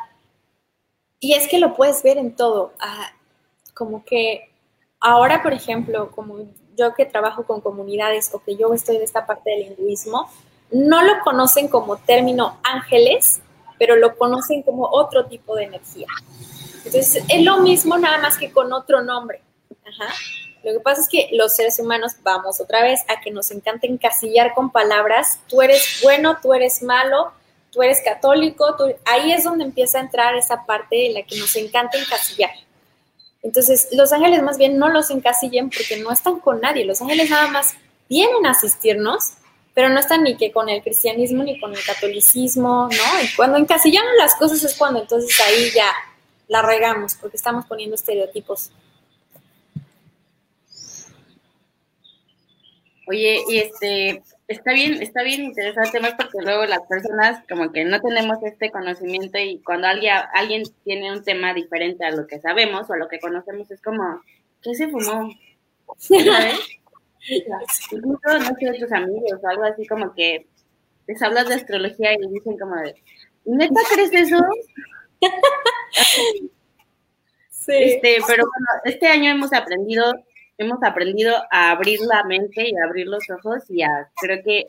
[1.20, 2.72] y es que lo puedes ver en todo.
[2.81, 3.12] Ah,
[3.74, 4.51] como que
[5.01, 6.38] ahora, por ejemplo, como
[6.77, 10.31] yo que trabajo con comunidades o que yo estoy de esta parte del hinduismo,
[10.71, 13.41] no lo conocen como término ángeles,
[13.79, 16.09] pero lo conocen como otro tipo de energía.
[16.85, 19.41] Entonces, es lo mismo nada más que con otro nombre.
[20.65, 23.87] Lo que pasa es que los seres humanos vamos otra vez a que nos encanta
[23.87, 27.33] encasillar con palabras, tú eres bueno, tú eres malo,
[27.71, 31.55] tú eres católico, ahí es donde empieza a entrar esa parte en la que nos
[31.57, 32.51] encanta encasillar.
[33.43, 37.31] Entonces, los ángeles más bien no los encasillen porque no están con nadie, los ángeles
[37.31, 37.75] nada más
[38.09, 39.35] vienen a asistirnos
[39.79, 43.23] pero no están ni que con el cristianismo ni con el catolicismo, ¿no?
[43.23, 45.88] Y cuando encasillamos las cosas es cuando entonces ahí ya
[46.49, 48.73] la regamos, porque estamos poniendo estereotipos.
[53.07, 57.85] Oye, y este, está bien, está bien interesante más porque luego las personas como que
[57.85, 62.41] no tenemos este conocimiento y cuando alguien, alguien tiene un tema diferente a lo que
[62.41, 64.23] sabemos o a lo que conocemos es como,
[64.61, 65.33] ¿qué se fumó?
[65.99, 66.59] ¿Sabes?
[67.31, 70.47] Incluso, no sé, tus amigos o algo así como que
[71.07, 72.95] les hablas de astrología y dicen como de,
[73.45, 74.38] ¿neta crees eso?
[77.51, 77.73] sí.
[77.73, 80.12] Este, pero bueno, este año hemos aprendido,
[80.59, 84.67] hemos aprendido a abrir la mente y a abrir los ojos y a, creo que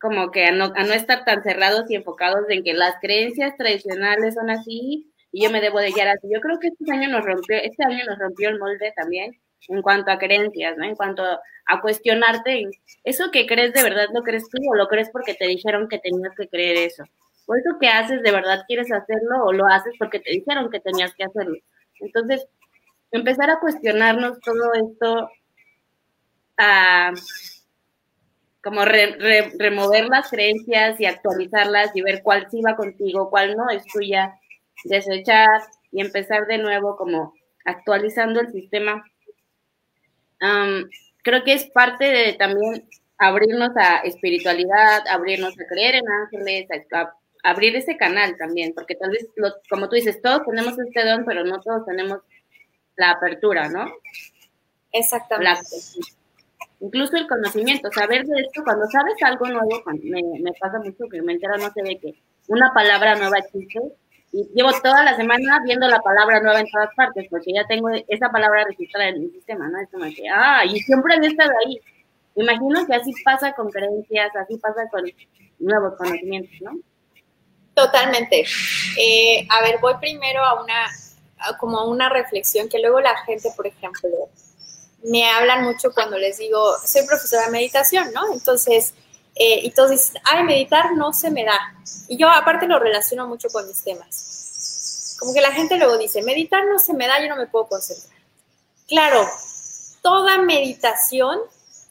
[0.00, 3.56] como que a no, a no estar tan cerrados y enfocados en que las creencias
[3.56, 6.28] tradicionales son así y yo me debo de guiar así.
[6.32, 9.82] Yo creo que este año nos rompió, este año nos rompió el molde también en
[9.82, 10.84] cuanto a creencias, ¿no?
[10.84, 12.68] En cuanto a cuestionarte,
[13.04, 15.98] ¿eso que crees de verdad lo crees tú o lo crees porque te dijeron que
[15.98, 17.04] tenías que creer eso?
[17.46, 20.80] ¿O eso que haces de verdad quieres hacerlo o lo haces porque te dijeron que
[20.80, 21.56] tenías que hacerlo?
[22.00, 22.46] Entonces,
[23.10, 25.30] empezar a cuestionarnos todo esto,
[26.58, 27.12] a
[28.62, 33.84] como remover las creencias y actualizarlas y ver cuál sí va contigo, cuál no es
[33.86, 34.34] tuya,
[34.84, 39.04] desechar y empezar de nuevo como actualizando el sistema
[41.22, 47.12] creo que es parte de también abrirnos a espiritualidad, abrirnos a creer en ángeles, a,
[47.42, 49.28] abrir ese canal también, porque tal vez,
[49.68, 52.20] como tú dices, todos tenemos este don, pero no todos tenemos
[52.96, 53.92] la apertura, ¿no?
[54.92, 55.76] Exactamente.
[56.80, 61.22] incluso el conocimiento, saber de esto, cuando sabes algo nuevo, me, me pasa mucho que
[61.22, 62.14] me entero, no se ve que
[62.48, 63.80] una palabra nueva existe,
[64.32, 67.88] y llevo toda la semana viendo la palabra nueva en todas partes, porque ya tengo
[68.08, 69.80] esa palabra registrada en mi sistema, ¿no?
[69.80, 71.80] Es como que, ah, y siempre había estado ahí.
[72.36, 75.02] Me imagino que así pasa con creencias, así pasa con
[75.58, 76.78] nuevos conocimientos, ¿no?
[77.74, 78.44] Totalmente.
[78.98, 80.86] Eh, a ver, voy primero a una,
[81.58, 84.08] como a una reflexión que luego la gente, por ejemplo,
[85.04, 88.32] me hablan mucho cuando les digo, soy profesora de meditación, ¿no?
[88.32, 88.94] Entonces,
[89.38, 91.58] eh, y todos dicen, ay, meditar no se me da.
[92.08, 95.16] Y yo aparte lo relaciono mucho con mis temas.
[95.20, 97.68] Como que la gente luego dice, meditar no se me da, yo no me puedo
[97.68, 98.18] concentrar.
[98.88, 99.24] Claro,
[100.02, 101.38] toda meditación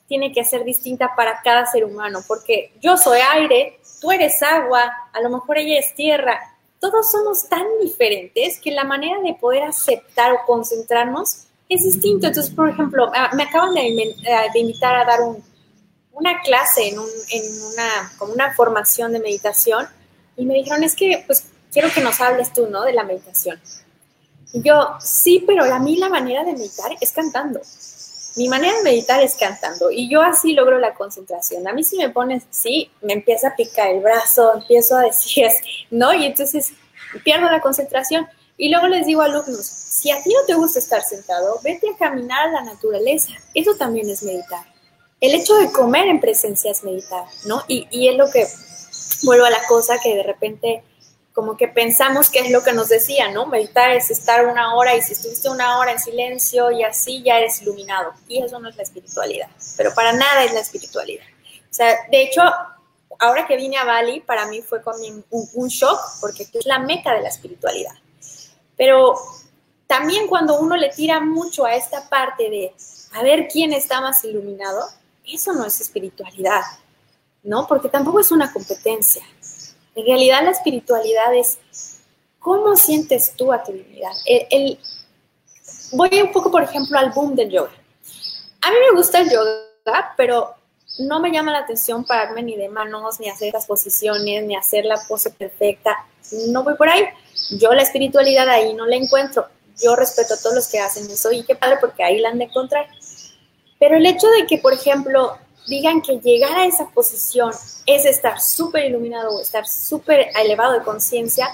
[0.08, 4.92] tiene que ser distinta para cada ser humano, porque yo soy aire, tú eres agua,
[5.14, 6.40] a lo mejor ella es tierra.
[6.82, 12.28] Todos somos tan diferentes que la manera de poder aceptar o concentrarnos es distinto.
[12.28, 13.82] Entonces, por ejemplo, ah, me acaban de,
[14.54, 15.44] de invitar a dar un,
[16.20, 19.88] una clase, en, un, en una, como una formación de meditación,
[20.36, 22.84] y me dijeron, es que, pues, quiero que nos hables tú, ¿no?
[22.84, 23.60] De la meditación.
[24.54, 27.62] Yo, sí, pero a mí la manera de meditar es cantando.
[28.36, 31.68] Mi manera de meditar es cantando y yo así logro la concentración.
[31.68, 35.48] A mí si me pones, sí, me empieza a picar el brazo, empiezo a decir,
[35.92, 36.14] ¿no?
[36.14, 36.72] Y entonces
[37.24, 38.28] pierdo la concentración.
[38.56, 41.90] Y luego les digo a alumnos, si a ti no te gusta estar sentado, vete
[41.90, 43.34] a caminar a la naturaleza.
[43.54, 44.66] Eso también es meditar.
[45.20, 47.64] El hecho de comer en presencia es meditar, ¿no?
[47.68, 48.46] Y, es lo que
[49.24, 50.84] vuelvo a la cosa que de repente
[51.34, 53.46] como que pensamos que es lo que nos decía, ¿no?
[53.46, 57.38] Meditar es estar una hora y si estuviste una hora en silencio y así ya
[57.38, 58.14] eres iluminado.
[58.28, 61.26] Y eso no es la espiritualidad, pero para nada es la espiritualidad.
[61.70, 62.42] O sea, de hecho,
[63.20, 66.80] ahora que vine a Bali, para mí fue como un, un shock porque es la
[66.80, 67.94] meca de la espiritualidad.
[68.76, 69.16] Pero
[69.88, 72.74] también cuando uno le tira mucho a esta parte de
[73.14, 74.88] a ver quién está más iluminado,
[75.36, 76.62] eso no es espiritualidad,
[77.44, 77.68] ¿no?
[77.68, 79.24] Porque tampoco es una competencia.
[79.96, 81.58] En realidad la espiritualidad es
[82.40, 84.12] cómo sientes tú a tu divinidad.
[84.26, 84.80] El,
[85.92, 87.72] voy un poco, por ejemplo, al boom del yoga.
[88.62, 90.56] A mí me gusta el yoga, pero
[91.00, 94.86] no me llama la atención pararme ni de manos, ni hacer las posiciones, ni hacer
[94.86, 96.06] la pose perfecta.
[96.50, 97.06] No voy por ahí.
[97.52, 99.48] Yo la espiritualidad ahí no la encuentro.
[99.82, 102.40] Yo respeto a todos los que hacen eso y qué padre porque ahí la han
[102.40, 102.88] de encontrar.
[103.80, 105.38] Pero el hecho de que, por ejemplo,
[105.68, 107.52] digan que llegar a esa posición
[107.86, 111.48] es estar súper iluminado o estar súper elevado de conciencia,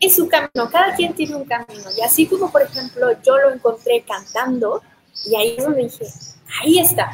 [0.00, 0.70] es su camino.
[0.70, 1.90] Cada quien tiene un camino.
[1.96, 4.82] Y así como, por ejemplo, yo lo encontré cantando,
[5.24, 6.06] y ahí es donde dije,
[6.62, 7.10] ahí está.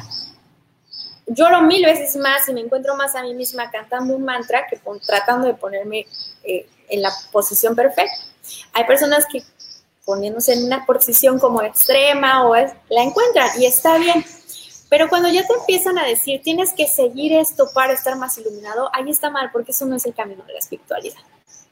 [1.27, 4.79] Lloro mil veces más y me encuentro más a mí misma cantando un mantra que
[5.05, 6.05] tratando de ponerme
[6.43, 8.13] eh, en la posición perfecta.
[8.73, 9.41] Hay personas que
[10.05, 14.23] poniéndose en una posición como extrema o la encuentran y está bien.
[14.95, 18.89] Pero cuando ya te empiezan a decir, tienes que seguir esto para estar más iluminado,
[18.93, 21.19] ahí está mal, porque eso no es el camino de la espiritualidad.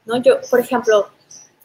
[0.03, 0.17] ¿no?
[0.17, 1.07] Yo, por ejemplo,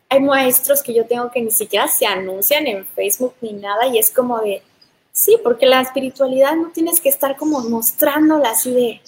[0.09, 3.99] hay maestros que yo tengo que ni siquiera se anuncian en Facebook ni nada, y
[3.99, 4.63] es como de,
[5.11, 9.01] sí, porque la espiritualidad no tienes que estar como mostrándola así de,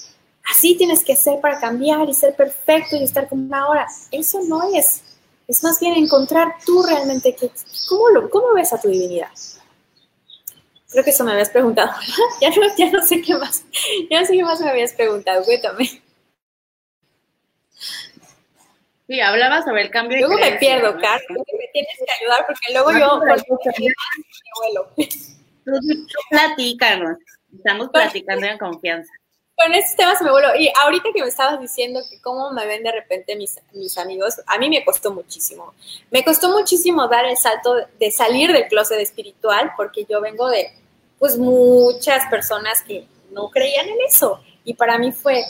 [0.50, 3.86] así tienes que ser para cambiar y ser perfecto y estar como una hora.
[4.10, 5.02] Eso no es.
[5.46, 7.52] Es más bien encontrar tú realmente que,
[7.88, 9.28] ¿cómo, cómo ves a tu divinidad.
[10.90, 11.90] Creo que eso me habías preguntado,
[12.40, 13.64] ya, no, ya no sé qué más,
[14.10, 16.02] ya no sé qué más me habías preguntado, cuéntame.
[19.10, 22.92] Sí, hablaba sobre el cambio Luego me pierdo, Carlos, me tienes que ayudar porque luego
[22.92, 23.18] yo
[24.56, 24.88] vuelo.
[25.64, 25.72] Tú,
[26.30, 27.18] platícanos,
[27.56, 29.12] estamos platicando en confianza.
[29.56, 30.54] Con estos temas me vuelo.
[30.56, 34.40] Y ahorita que me estabas diciendo que cómo me ven de repente mis, mis amigos,
[34.46, 35.74] a mí me costó muchísimo.
[36.12, 40.72] Me costó muchísimo dar el salto de salir del closet espiritual porque yo vengo de
[41.20, 44.40] pues muchas personas que no creían en eso.
[44.64, 45.44] Y para mí fue,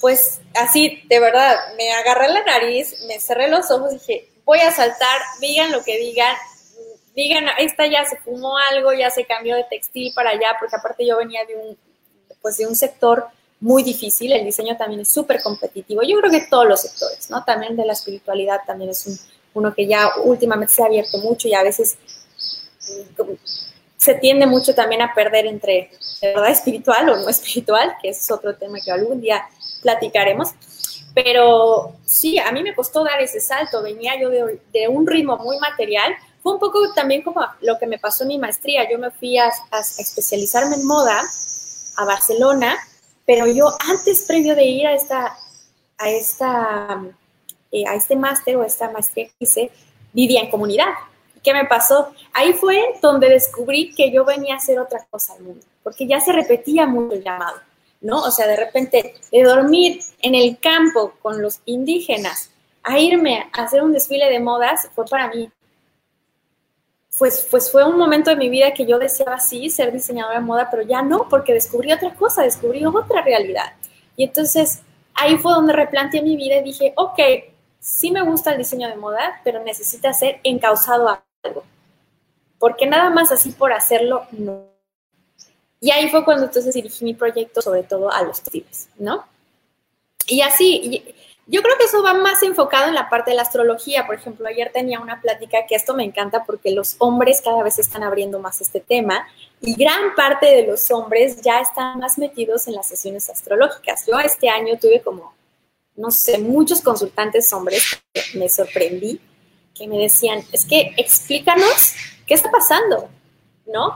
[0.00, 4.58] pues así, de verdad, me agarré la nariz, me cerré los ojos y dije, voy
[4.60, 6.34] a saltar, digan lo que digan,
[7.14, 11.06] digan, esta ya se fumó algo, ya se cambió de textil para allá, porque aparte
[11.06, 11.78] yo venía de un,
[12.40, 13.26] pues de un sector
[13.60, 17.44] muy difícil, el diseño también es súper competitivo, yo creo que todos los sectores, ¿no?
[17.44, 19.18] También de la espiritualidad también es un,
[19.52, 21.98] uno que ya últimamente se ha abierto mucho y a veces
[24.06, 25.90] se tiende mucho también a perder entre
[26.22, 29.42] verdad espiritual o no espiritual, que es otro tema que algún día
[29.82, 30.50] platicaremos.
[31.12, 35.58] Pero sí, a mí me costó dar ese salto, venía yo de, un ritmo muy
[35.58, 36.14] material.
[36.40, 38.88] Fue un poco también como lo que me pasó en mi maestría.
[38.88, 39.50] Yo me fui a,
[39.98, 41.20] especializarme en moda
[41.96, 42.76] a Barcelona,
[43.26, 45.36] pero yo antes, previo de ir a esta,
[45.98, 47.02] a esta,
[47.72, 49.72] eh, a este máster o a esta maestría que hice,
[50.12, 50.92] vivía en comunidad.
[51.46, 52.12] ¿Qué me pasó?
[52.32, 56.18] Ahí fue donde descubrí que yo venía a hacer otra cosa al mundo, porque ya
[56.18, 57.58] se repetía mucho el llamado,
[58.00, 58.20] ¿no?
[58.24, 62.50] O sea, de repente, de dormir en el campo con los indígenas
[62.82, 65.48] a irme a hacer un desfile de modas fue para mí.
[67.16, 70.44] Pues, pues fue un momento de mi vida que yo deseaba sí ser diseñadora de
[70.44, 73.72] moda, pero ya no, porque descubrí otra cosa, descubrí otra realidad.
[74.16, 74.80] Y entonces
[75.14, 77.20] ahí fue donde replanteé mi vida y dije, ok,
[77.78, 81.64] sí me gusta el diseño de moda, pero necesita ser encausado a algo.
[82.58, 84.64] Porque nada más así por hacerlo, no.
[85.80, 89.24] Y ahí fue cuando entonces dirigí mi proyecto sobre todo a los textiles, ¿no?
[90.26, 91.14] Y así,
[91.46, 94.06] yo creo que eso va más enfocado en la parte de la astrología.
[94.06, 97.78] Por ejemplo, ayer tenía una plática que esto me encanta porque los hombres cada vez
[97.78, 99.28] están abriendo más este tema
[99.60, 104.06] y gran parte de los hombres ya están más metidos en las sesiones astrológicas.
[104.06, 105.34] Yo este año tuve como,
[105.94, 108.02] no sé, muchos consultantes hombres,
[108.34, 109.20] me sorprendí
[109.76, 111.94] que me decían, es que explícanos
[112.26, 113.08] qué está pasando,
[113.66, 113.92] ¿no?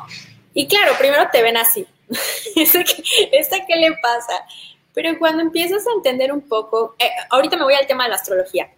[0.52, 1.86] Y claro, primero te ven así,
[2.56, 4.44] ¿esta qué le pasa?
[4.92, 8.16] Pero cuando empiezas a entender un poco, eh, ahorita me voy al tema de la
[8.16, 8.70] astrología,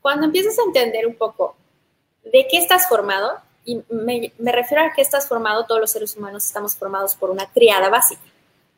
[0.00, 1.56] cuando empiezas a entender un poco
[2.24, 6.46] de qué estás formado, y me, refiero a que estás formado, todos los seres humanos
[6.46, 8.22] estamos formados por una triada básica,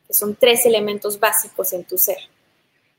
[0.06, 2.18] que son tres elementos básicos en tu ser.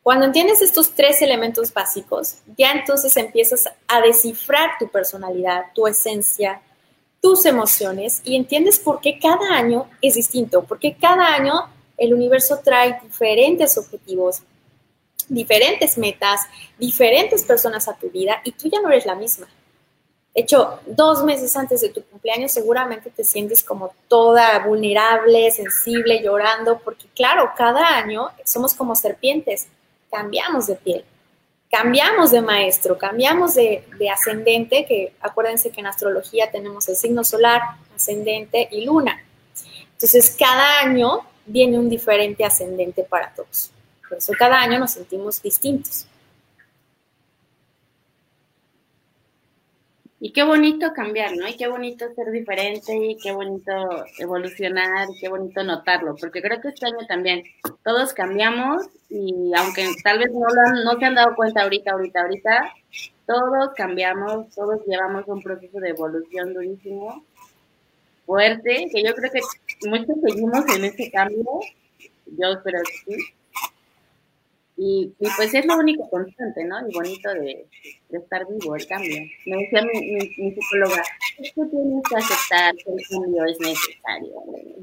[0.04, 6.62] Cuando entiendes estos tres elementos básicos, ya entonces empiezas a descifrar tu personalidad, tu esencia,
[7.22, 12.62] tus emociones y entiendes por qué cada año es distinto, porque cada año el universo
[12.64, 14.42] trae diferentes objetivos,
[15.30, 16.42] diferentes metas,
[16.80, 19.48] diferentes personas a tu vida y tú ya no eres la misma.
[20.34, 26.24] De hecho, dos meses antes de tu cumpleaños seguramente te sientes como toda vulnerable, sensible,
[26.24, 29.68] llorando, porque claro, cada año somos como serpientes,
[30.12, 31.06] cambiamos de piel,
[31.70, 37.24] cambiamos de maestro, cambiamos de, de ascendente, que acuérdense que en astrología tenemos el signo
[37.24, 37.62] solar,
[37.96, 39.24] ascendente y luna.
[39.94, 43.72] Entonces, cada año viene un diferente ascendente para todos.
[44.08, 46.06] Por eso cada año nos sentimos distintos.
[50.24, 51.48] Y qué bonito cambiar, ¿no?
[51.48, 53.72] Y qué bonito ser diferente y qué bonito
[54.20, 57.44] evolucionar y qué bonito notarlo, porque creo que este año también
[57.84, 61.92] todos cambiamos y aunque tal vez no, lo han- no se han dado cuenta ahorita,
[61.94, 62.74] ahorita, ahorita,
[63.26, 67.24] todos cambiamos, todos llevamos un proceso de evolución durísimo,
[68.26, 69.42] fuerte, que yo creo que
[69.90, 71.46] muchos seguimos en ese cambio,
[72.38, 73.24] yo espero que sí.
[74.84, 76.80] Y, pues es lo único constante, ¿no?
[76.90, 77.68] Y bonito de,
[78.10, 79.16] estar vivo, el cambio.
[79.46, 81.04] Me decía mi, mi, psicóloga,
[81.38, 84.34] que tienes que aceptar que el cambio es necesario,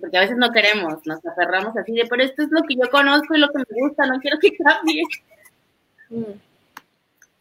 [0.00, 2.88] porque a veces no queremos, nos aferramos así de, pero esto es lo que yo
[2.92, 5.02] conozco y lo que me gusta, no quiero que cambie.
[6.10, 6.38] Mm.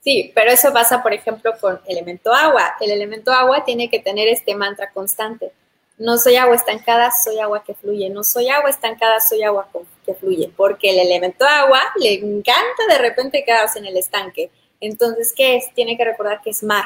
[0.02, 2.76] Sí, pero eso pasa, por ejemplo, con elemento agua.
[2.82, 5.52] El elemento agua tiene que tener este mantra constante.
[5.98, 8.10] No soy agua estancada, soy agua que fluye.
[8.10, 9.68] No soy agua estancada, soy agua
[10.06, 10.52] que fluye.
[10.56, 14.52] Porque el elemento agua le encanta de repente quedarse en el estanque.
[14.80, 15.74] Entonces, ¿qué es?
[15.74, 16.86] Tiene que recordar que es mar.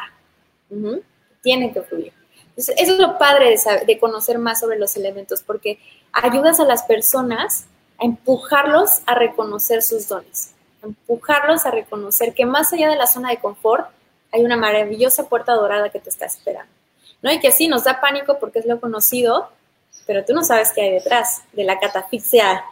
[1.41, 2.14] Tiene que fluir.
[2.49, 3.55] Entonces, eso es lo padre
[3.86, 5.80] de conocer más sobre los elementos, porque
[6.14, 7.66] ayudas a las personas
[7.99, 10.51] a empujarlos a reconocer sus dones,
[10.84, 13.89] a empujarlos a reconocer que más allá de la zona de confort
[14.32, 16.72] hay una maravillosa puerta dorada que te está esperando.
[17.22, 17.32] ¿No?
[17.32, 19.51] Y que sí, nos da pánico porque es lo conocido,
[20.07, 22.63] pero tú no sabes qué hay detrás de la catafixia,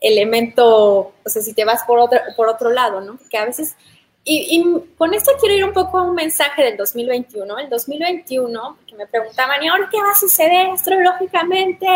[0.00, 3.18] elemento, o sea, si te vas por otro, por otro lado, ¿no?
[3.30, 3.76] Que a veces
[4.22, 4.62] y,
[4.98, 7.58] con esto quiero ir un poco a un mensaje del 2021.
[7.58, 11.86] El 2021, que me preguntaban, ¿y ahora qué va a suceder astrológicamente?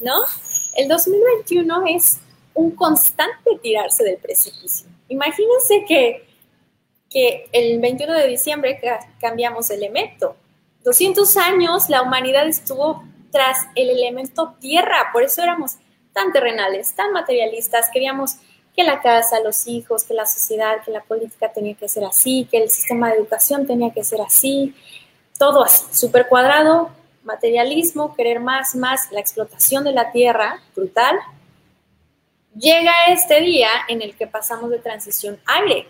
[0.00, 0.22] ¿No?
[0.74, 2.20] El 2021 es
[2.54, 4.86] un constante tirarse del precipicio.
[5.08, 6.26] Imagínense que,
[7.08, 10.36] que el 21 de diciembre ca- cambiamos elemento.
[10.84, 15.76] 200 años la humanidad estuvo tras el elemento tierra, por eso éramos
[16.12, 18.36] tan terrenales, tan materialistas, queríamos
[18.76, 22.46] que la casa, los hijos, que la sociedad, que la política tenía que ser así,
[22.50, 24.74] que el sistema de educación tenía que ser así,
[25.38, 26.90] todo así, súper cuadrado,
[27.24, 31.18] materialismo, querer más, más, la explotación de la tierra, brutal.
[32.54, 35.86] Llega este día en el que pasamos de transición aire.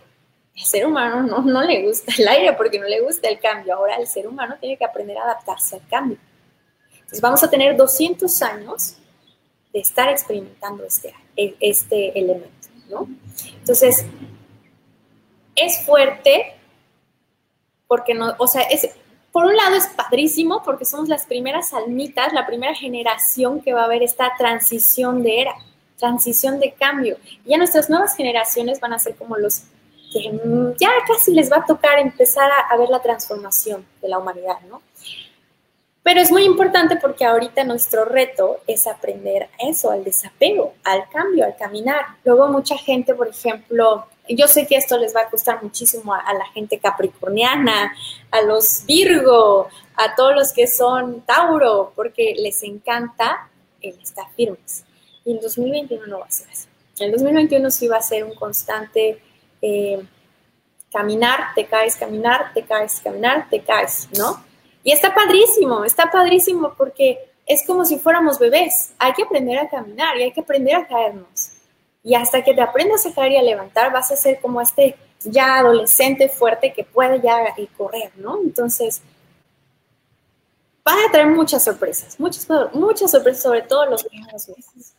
[0.54, 3.74] El ser humano no, le gusta el aire porque no le gusta el cambio.
[3.74, 6.18] Ahora el ser humano tiene que aprender a adaptarse al cambio.
[6.92, 8.96] Entonces vamos a tener 200 años
[9.72, 12.68] de estar experimentando este, este elemento.
[12.90, 13.08] ¿no?
[13.58, 14.04] Entonces,
[15.56, 16.54] es fuerte
[17.86, 18.88] porque no, o sea, es,
[19.32, 23.84] por un lado es padrísimo porque somos las primeras almitas, la primera generación que va
[23.84, 25.54] a ver esta transición de era,
[25.98, 27.16] transición de cambio.
[27.44, 29.64] Y ya nuestras nuevas generaciones van a ser como los
[30.12, 34.18] que ya casi les va a tocar empezar a, a ver la transformación de la
[34.18, 34.82] humanidad, ¿no?
[36.02, 41.44] Pero es muy importante porque ahorita nuestro reto es aprender eso, al desapego, al cambio,
[41.44, 42.04] al caminar.
[42.24, 46.18] Luego mucha gente, por ejemplo, yo sé que esto les va a costar muchísimo a,
[46.18, 47.94] a, la gente capricorniana,
[48.32, 53.48] a los Virgo, a todos los que son Tauro, porque les encanta
[53.80, 54.84] el estar firmes.
[55.24, 56.66] Y el 2021 no va a ser así.
[56.98, 59.22] El 2021 sí va a ser un constante
[59.62, 60.02] eh,
[60.92, 64.44] caminar, te caes, caminar, te caes, caminar, te caes, ¿no?
[64.84, 68.92] Y está padrísimo, está padrísimo porque es como si fuéramos bebés.
[68.98, 71.52] Hay que aprender a caminar y hay que aprender a caernos.
[72.04, 74.96] Y hasta que te aprendas a caer y a levantar, vas a ser como este
[75.24, 78.40] ya adolescente fuerte que puede ya correr, ¿no?
[78.42, 79.00] Entonces,
[80.84, 84.94] van a traer muchas sorpresas, muchas, muchas sorpresas, sobre todo los primeros meses.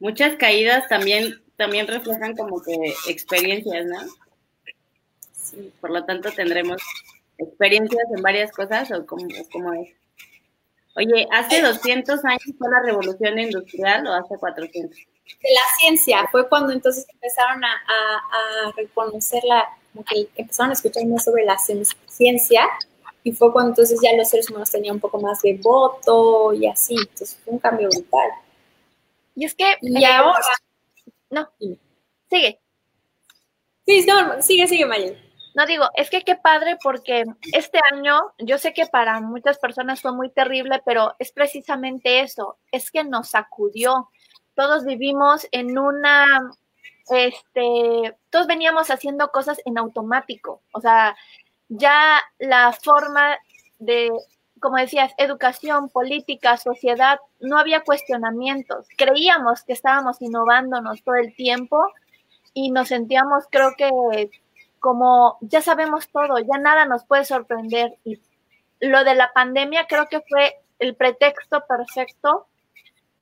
[0.00, 2.74] Muchas caídas también, también reflejan como que
[3.08, 3.98] experiencias, ¿no?
[5.32, 6.80] Sí, por lo tanto tendremos
[7.38, 9.90] experiencias en varias cosas o cómo, cómo es.
[10.96, 14.96] Oye, ¿hace 200 años fue la revolución industrial o hace 400?
[14.96, 20.70] De la ciencia, fue cuando entonces empezaron a, a, a reconocer la, como que empezaron
[20.70, 21.56] a escuchar más sobre la
[22.08, 22.62] ciencia
[23.22, 26.66] y fue cuando entonces ya los seres humanos tenían un poco más de voto y
[26.66, 28.30] así, entonces fue un cambio brutal.
[29.38, 29.76] Y es que...
[29.82, 30.40] Y ahora...
[31.30, 31.48] No,
[32.28, 32.60] sigue.
[33.86, 35.16] Sí, no, sigue, sigue, Mayel.
[35.54, 37.22] No digo, es que qué padre porque
[37.52, 42.58] este año, yo sé que para muchas personas fue muy terrible, pero es precisamente eso,
[42.72, 44.10] es que nos sacudió.
[44.54, 46.26] Todos vivimos en una,
[47.10, 51.16] este, todos veníamos haciendo cosas en automático, o sea,
[51.68, 53.38] ya la forma
[53.78, 54.10] de,
[54.60, 58.86] como decías, educación, política, sociedad, no había cuestionamientos.
[58.96, 61.84] Creíamos que estábamos innovándonos todo el tiempo
[62.54, 64.30] y nos sentíamos, creo que,
[64.80, 67.96] como ya sabemos todo, ya nada nos puede sorprender.
[68.04, 68.20] Y
[68.80, 72.46] lo de la pandemia creo que fue el pretexto perfecto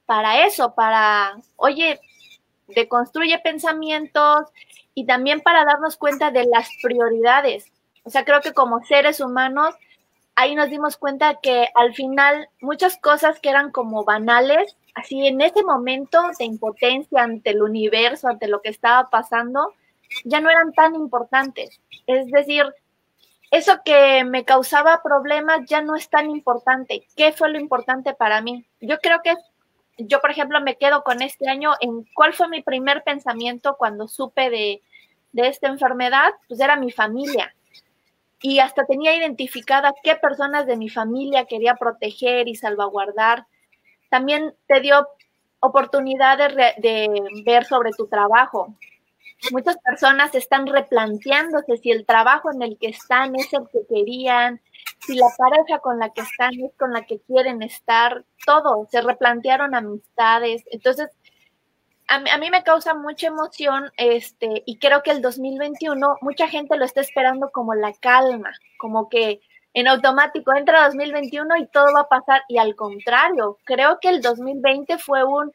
[0.07, 2.01] para eso, para, oye,
[2.69, 4.49] deconstruye pensamientos
[4.95, 7.73] y también para darnos cuenta de las prioridades.
[8.05, 9.75] O sea, creo que como seres humanos,
[10.37, 15.41] ahí nos dimos cuenta que al final muchas cosas que eran como banales, así en
[15.41, 19.75] ese momento de impotencia ante el universo, ante lo que estaba pasando,
[20.25, 21.81] ya no eran tan importantes.
[22.07, 22.65] Es decir,
[23.51, 27.07] eso que me causaba problemas ya no es tan importante.
[27.17, 28.67] ¿Qué fue lo importante para mí?
[28.81, 29.35] Yo creo que
[29.99, 34.07] yo, por ejemplo, me quedo con este año en cuál fue mi primer pensamiento cuando
[34.07, 34.83] supe de,
[35.33, 37.56] de esta enfermedad, pues era mi familia
[38.43, 43.47] y hasta tenía identificada qué personas de mi familia quería proteger y salvaguardar.
[44.11, 45.09] También te dio
[45.61, 47.09] oportunidad de,
[47.45, 48.75] ver sobre tu trabajo.
[49.53, 54.61] Muchas personas están replanteándose si el trabajo en el que están es el que querían,
[55.01, 59.03] si la pareja con la que están es con la que quieren estar, todo, se
[59.03, 60.65] replantearon amistades.
[60.71, 61.11] Entonces,
[62.09, 66.85] a mí, me causa mucha emoción, este, y creo que el 2021 mucha gente lo
[66.85, 69.41] está esperando como la calma, como que
[69.75, 74.23] en automático entra 2021 y todo va a pasar, y al contrario, creo que el
[74.23, 75.53] 2020 fue un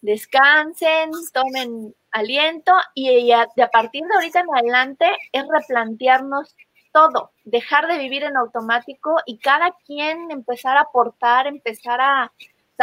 [0.00, 6.54] descansen, tomen aliento, y a, a partir de ahorita en adelante es replantearnos
[6.92, 12.32] todo, dejar de vivir en automático y cada quien empezar a aportar, empezar a,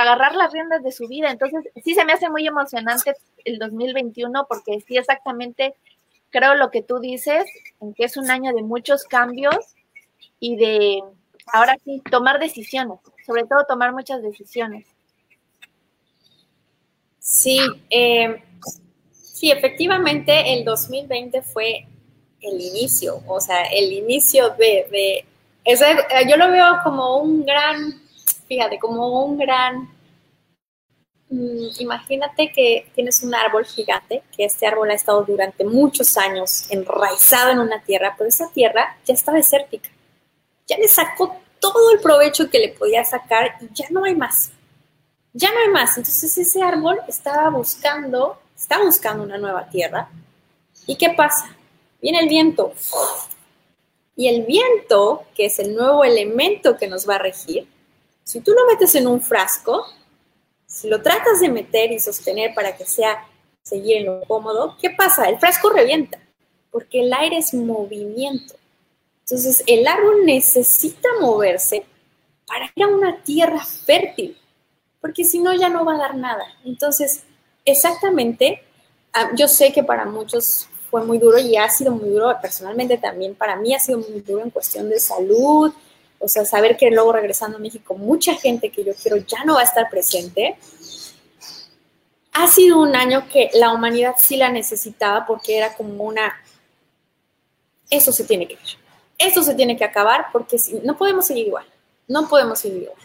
[0.01, 1.31] agarrar las riendas de su vida.
[1.31, 5.75] Entonces, sí se me hace muy emocionante el 2021 porque sí exactamente
[6.29, 7.45] creo lo que tú dices,
[7.79, 9.55] en que es un año de muchos cambios
[10.39, 11.01] y de,
[11.53, 14.85] ahora sí, tomar decisiones, sobre todo tomar muchas decisiones.
[17.19, 18.43] Sí, eh,
[19.11, 21.87] sí, efectivamente el 2020 fue
[22.41, 25.25] el inicio, o sea, el inicio de, de
[26.29, 28.04] yo lo veo como un gran
[28.47, 29.89] fíjate, como un gran...
[31.29, 36.69] Mm, imagínate que tienes un árbol gigante, que este árbol ha estado durante muchos años
[36.69, 39.89] enraizado en una tierra, pero esa tierra ya está desértica.
[40.67, 44.51] Ya le sacó todo el provecho que le podía sacar y ya no hay más.
[45.33, 45.97] Ya no hay más.
[45.97, 50.09] Entonces ese árbol estaba buscando, está buscando una nueva tierra.
[50.87, 51.55] ¿Y qué pasa?
[52.01, 52.73] Viene el viento.
[54.15, 57.67] Y el viento, que es el nuevo elemento que nos va a regir,
[58.25, 59.85] si tú lo metes en un frasco,
[60.65, 63.23] si lo tratas de meter y sostener para que sea
[63.61, 65.29] seguir en lo cómodo, ¿qué pasa?
[65.29, 66.19] El frasco revienta,
[66.71, 68.55] porque el aire es movimiento.
[69.21, 71.85] Entonces, el árbol necesita moverse
[72.47, 74.37] para ir a una tierra fértil,
[75.01, 76.45] porque si no, ya no va a dar nada.
[76.63, 77.23] Entonces,
[77.63, 78.63] exactamente,
[79.13, 82.97] ah, yo sé que para muchos fue muy duro y ha sido muy duro, personalmente
[82.97, 85.71] también para mí ha sido muy duro en cuestión de salud,
[86.19, 89.55] o sea, saber que luego regresando a México, mucha gente que yo quiero ya no
[89.55, 90.57] va a estar presente.
[92.33, 96.33] Ha sido un año que la humanidad sí la necesitaba porque era como una,
[97.89, 98.59] eso se tiene que ir,
[99.17, 101.65] eso se tiene que acabar porque no podemos seguir igual,
[102.07, 102.97] no podemos seguir igual.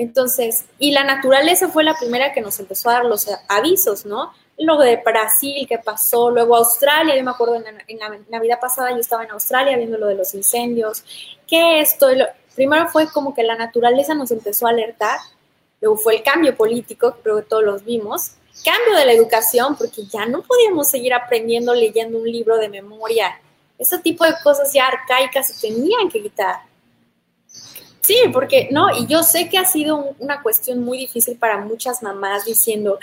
[0.00, 4.32] Entonces, y la naturaleza fue la primera que nos empezó a dar los avisos, ¿no?
[4.56, 8.96] Lo de Brasil que pasó, luego Australia, yo me acuerdo en la, Navidad pasada yo
[8.96, 11.04] estaba en Australia viendo lo de los incendios,
[11.46, 12.08] que esto,
[12.60, 15.18] primero fue como que la naturaleza nos empezó a alertar,
[15.80, 18.32] luego fue el cambio político, creo que todos los vimos,
[18.62, 23.40] cambio de la educación, porque ya no podíamos seguir aprendiendo leyendo un libro de memoria.
[23.78, 26.56] Ese tipo de cosas ya arcaicas se tenían que quitar.
[28.02, 31.56] Sí, porque no, y yo sé que ha sido un- una cuestión muy difícil para
[31.58, 32.98] muchas mamás diciendo,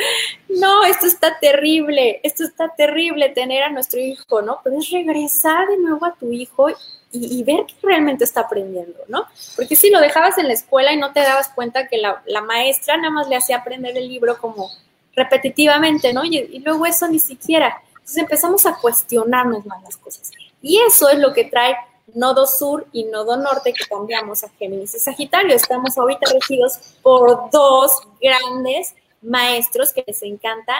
[0.50, 4.60] no, esto está terrible, esto está terrible tener a nuestro hijo, ¿no?
[4.64, 6.68] Pero es regresar de nuevo a tu hijo
[7.12, 9.26] y, y ver que realmente está aprendiendo, ¿no?
[9.56, 12.98] Porque si lo dejabas en la escuela y no te dabas cuenta que la, maestra
[12.98, 14.70] nada más le hacía aprender el libro como
[15.16, 16.24] repetitivamente, ¿no?
[16.26, 17.82] Y, y luego eso ni siquiera.
[17.90, 20.32] Entonces empezamos a cuestionarnos más las cosas.
[20.62, 21.76] Y eso es lo que trae
[22.14, 25.56] nodo sur y nodo norte que cambiamos a Géminis y Sagitario.
[25.56, 27.92] Estamos ahorita regidos por dos
[28.22, 30.74] grandes maestros que les encanta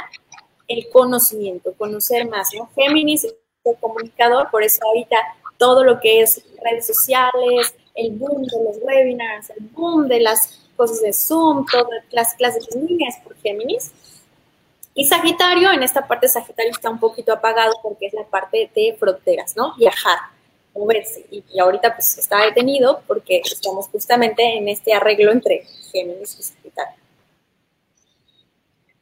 [0.68, 2.70] el conocimiento, conocer más, ¿no?
[2.76, 3.36] Géminis es
[3.80, 5.16] comunicador, por eso ahorita
[5.58, 10.60] todo lo que es redes sociales, el boom de los webinars, el boom de las
[10.76, 12.88] cosas de Zoom, todas las clases en
[13.24, 13.92] por Géminis.
[14.94, 18.96] Y Sagitario, en esta parte Sagitario está un poquito apagado porque es la parte de
[18.98, 19.76] fronteras, ¿no?
[19.76, 20.18] Viajar,
[20.74, 21.26] moverse.
[21.30, 26.44] Y, y ahorita pues está detenido porque estamos justamente en este arreglo entre Géminis y
[26.44, 26.96] Sagitario.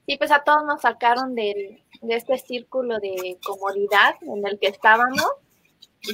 [0.06, 5.26] Sí, pues a todos nos sacaron de este círculo de comodidad en el que estábamos.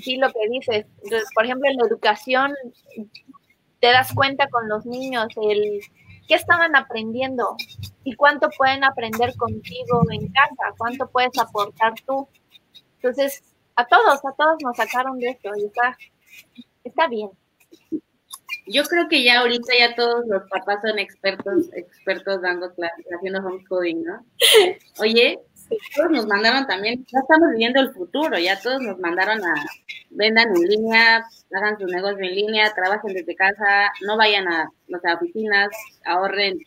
[0.04, 0.86] Sí, lo que dices,
[1.34, 2.54] por ejemplo, en la educación,
[3.80, 5.82] te das cuenta con los niños el
[6.28, 7.58] qué estaban aprendiendo
[8.04, 12.28] y cuánto pueden aprender contigo en casa, cuánto puedes aportar tú.
[12.96, 13.44] Entonces,
[13.76, 15.98] a todos, a todos nos sacaron de esto y está,
[16.84, 17.30] está bien.
[18.68, 23.40] Yo creo que ya ahorita ya todos los papás son expertos, expertos dando clases, haciendo
[23.40, 24.26] homeschooling, ¿no?
[25.00, 25.40] Oye,
[25.96, 29.54] todos nos mandaron también, ya estamos viviendo el futuro, ya todos nos mandaron a
[30.10, 35.16] vendan en línea, hagan sus negocios en línea, trabajen desde casa, no vayan a las
[35.16, 35.70] oficinas,
[36.06, 36.60] ahorren,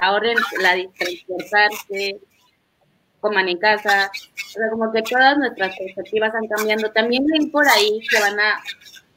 [0.00, 2.20] ahorren la transportarse,
[3.20, 6.90] coman en casa, o sea, como que todas nuestras perspectivas han cambiando.
[6.92, 8.60] También ven por ahí que van a,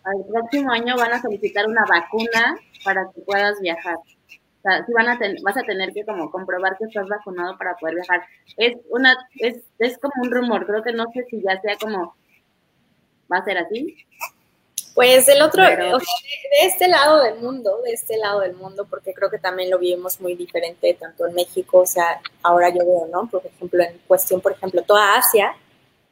[0.05, 3.97] al próximo año van a solicitar una vacuna para que puedas viajar.
[4.67, 7.75] Sea, sí van a ten- vas a tener que como comprobar que estás vacunado para
[7.75, 8.21] poder viajar.
[8.57, 12.15] Es una, es, es como un rumor, creo que no sé si ya sea como,
[13.31, 13.95] va a ser así.
[14.95, 18.39] Pues del otro, Pero- o sea, de, de este lado del mundo, de este lado
[18.39, 22.19] del mundo, porque creo que también lo vivimos muy diferente, tanto en México, o sea,
[22.41, 23.29] ahora yo veo, ¿no?
[23.29, 25.53] Por ejemplo, en cuestión, por ejemplo, toda Asia,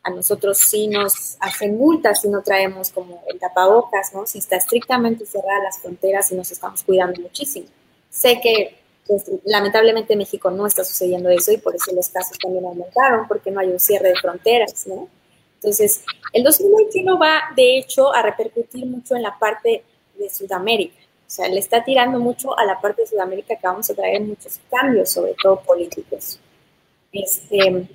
[0.04, 4.28] a nosotros sí nos hacen multas si no traemos como el tapabocas, ¿no?
[4.28, 7.66] Si está estrictamente cerrada las fronteras y nos estamos cuidando muchísimo.
[8.16, 12.38] Sé que pues, lamentablemente en México no está sucediendo eso y por eso los casos
[12.38, 15.10] también aumentaron, porque no hay un cierre de fronteras, ¿no?
[15.56, 16.02] Entonces,
[16.32, 19.84] el 2021 va, de hecho, a repercutir mucho en la parte
[20.18, 20.96] de Sudamérica.
[21.28, 24.22] O sea, le está tirando mucho a la parte de Sudamérica que vamos a traer
[24.22, 26.40] muchos cambios, sobre todo políticos.
[27.12, 27.88] Este,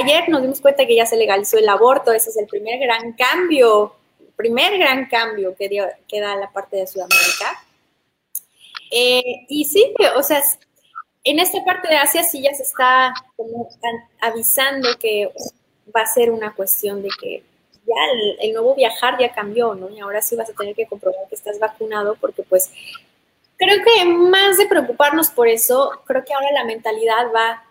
[0.00, 3.12] ayer nos dimos cuenta que ya se legalizó el aborto, ese es el primer gran
[3.14, 3.94] cambio,
[4.36, 7.64] primer gran cambio que, dio, que da la parte de Sudamérica.
[8.90, 10.42] Eh, y sí, o sea,
[11.24, 15.30] en esta parte de Asia sí ya se está como an- avisando que
[15.94, 17.42] va a ser una cuestión de que
[17.86, 19.90] ya el, el nuevo viajar ya cambió, ¿no?
[19.90, 22.70] Y ahora sí vas a tener que comprobar que estás vacunado porque pues
[23.56, 27.64] creo que más de preocuparnos por eso, creo que ahora la mentalidad va,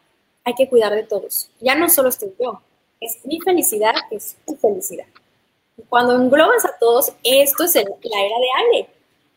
[0.43, 1.49] hay que cuidar de todos.
[1.61, 2.61] Ya no solo estoy yo,
[2.99, 5.05] es mi felicidad, es tu felicidad.
[5.89, 8.89] Cuando englobas a todos, esto es el- la era de aire.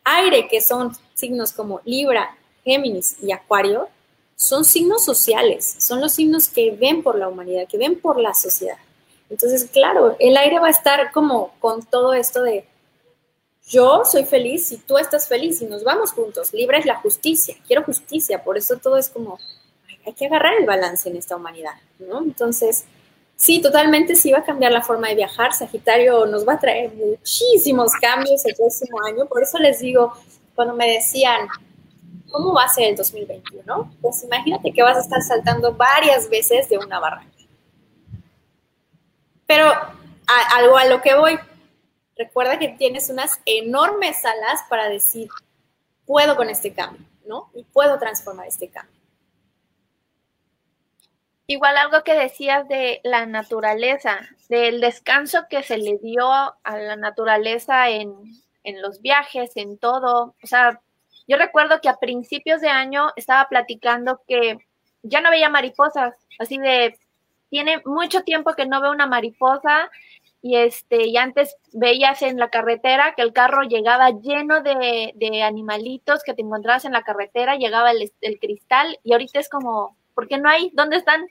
[0.04, 3.88] Aire, que son signos como Libra, Géminis y Acuario,
[4.36, 8.32] son signos sociales, son los signos que ven por la humanidad, que ven por la
[8.32, 8.78] sociedad.
[9.28, 12.64] Entonces, claro, el aire va a estar como con todo esto de
[13.68, 16.52] yo soy feliz y tú estás feliz y nos vamos juntos.
[16.52, 19.38] Libra es la justicia, quiero justicia, por eso todo es como,
[20.04, 22.20] hay que agarrar el balance en esta humanidad, ¿no?
[22.20, 22.84] Entonces,
[23.40, 25.54] sí, totalmente sí va a cambiar la forma de viajar.
[25.54, 30.12] Sagitario nos va a traer muchísimos cambios el próximo año, por eso les digo,
[30.54, 31.48] cuando me decían,
[32.30, 33.94] ¿cómo va a ser el 2021?
[34.02, 37.30] Pues imagínate que vas a estar saltando varias veces de una barranca.
[39.46, 41.38] Pero a, algo a lo que voy,
[42.16, 45.30] recuerda que tienes unas enormes alas para decir,
[46.04, 47.50] puedo con este cambio, ¿no?
[47.54, 48.99] Y puedo transformar este cambio.
[51.50, 56.94] Igual algo que decías de la naturaleza, del descanso que se le dio a la
[56.94, 58.14] naturaleza en,
[58.62, 60.36] en los viajes, en todo.
[60.40, 60.80] O sea,
[61.26, 64.58] yo recuerdo que a principios de año estaba platicando que
[65.02, 66.96] ya no veía mariposas, así de,
[67.48, 69.90] tiene mucho tiempo que no veo una mariposa
[70.40, 75.42] y este, y antes veías en la carretera que el carro llegaba lleno de, de
[75.42, 79.96] animalitos que te encontrabas en la carretera, llegaba el, el cristal y ahorita es como,
[80.20, 80.70] ¿por qué no hay?
[80.74, 81.26] ¿Dónde están?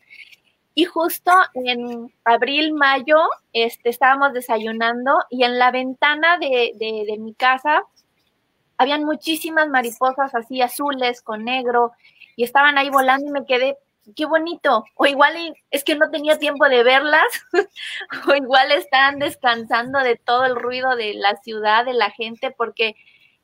[0.74, 3.20] Y justo en abril, mayo,
[3.54, 7.84] este, estábamos desayunando y en la ventana de, de, de mi casa
[8.80, 11.92] habían muchísimas mariposas así azules con negro
[12.36, 13.78] y estaban ahí volando y me quedé,
[14.16, 14.84] qué bonito.
[14.96, 15.36] O igual
[15.70, 17.28] es que no tenía tiempo de verlas,
[18.28, 22.96] o igual estaban descansando de todo el ruido de la ciudad, de la gente, porque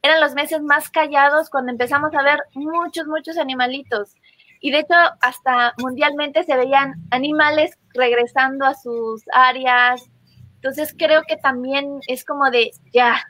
[0.01, 4.15] eran los meses más callados cuando empezamos a ver muchos, muchos animalitos.
[4.59, 10.09] Y de hecho, hasta mundialmente se veían animales regresando a sus áreas.
[10.55, 13.21] Entonces creo que también es como de, ya,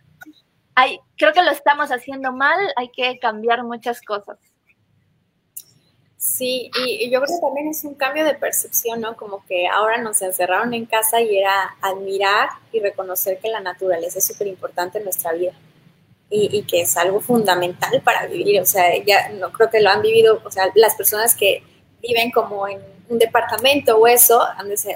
[0.76, 4.38] hay, creo que lo estamos haciendo mal, hay que cambiar muchas cosas.
[6.18, 9.16] Sí, y, yo creo que también es un cambio de percepción, ¿no?
[9.16, 14.18] Como que ahora nos encerraron en casa y era admirar y reconocer que la naturaleza
[14.20, 15.54] es súper importante en nuestra vida
[16.30, 18.62] y, que es algo fundamental para vivir.
[18.62, 21.64] O sea, ya no creo que lo han vivido, o sea, las personas que
[22.02, 24.96] viven como en un departamento o eso, han se,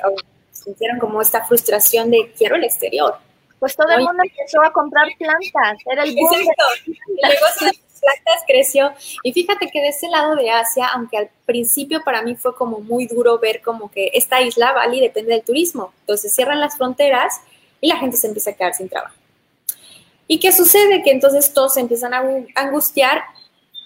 [0.51, 3.17] sintieron como esta frustración de quiero el exterior.
[3.59, 6.33] Pues todo el mundo empezó a comprar plantas, era el boom.
[6.33, 8.93] Exacto plantas creció.
[9.23, 12.79] Y fíjate que de ese lado de Asia, aunque al principio para mí fue como
[12.79, 15.93] muy duro ver como que esta isla, Bali, depende del turismo.
[16.01, 17.41] Entonces cierran las fronteras
[17.81, 19.15] y la gente se empieza a quedar sin trabajo.
[20.31, 21.01] ¿Y qué sucede?
[21.01, 22.23] Que entonces todos se empiezan a
[22.53, 23.23] angustiar,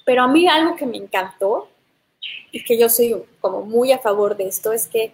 [0.05, 1.69] pero a mí algo que me encantó
[2.51, 5.13] y que yo soy como muy a favor de esto es que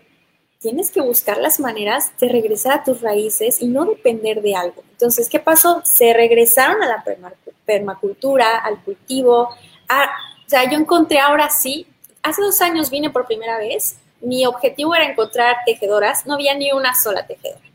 [0.59, 4.83] tienes que buscar las maneras de regresar a tus raíces y no depender de algo.
[4.89, 5.83] Entonces, ¿qué pasó?
[5.85, 7.03] Se regresaron a la
[7.63, 9.49] permacultura, al cultivo.
[9.49, 11.85] o sea, yo encontré ahora sí,
[12.23, 16.71] hace dos años vine por primera vez, mi objetivo era encontrar tejedoras, no había ni
[16.71, 17.68] una sola tejedora.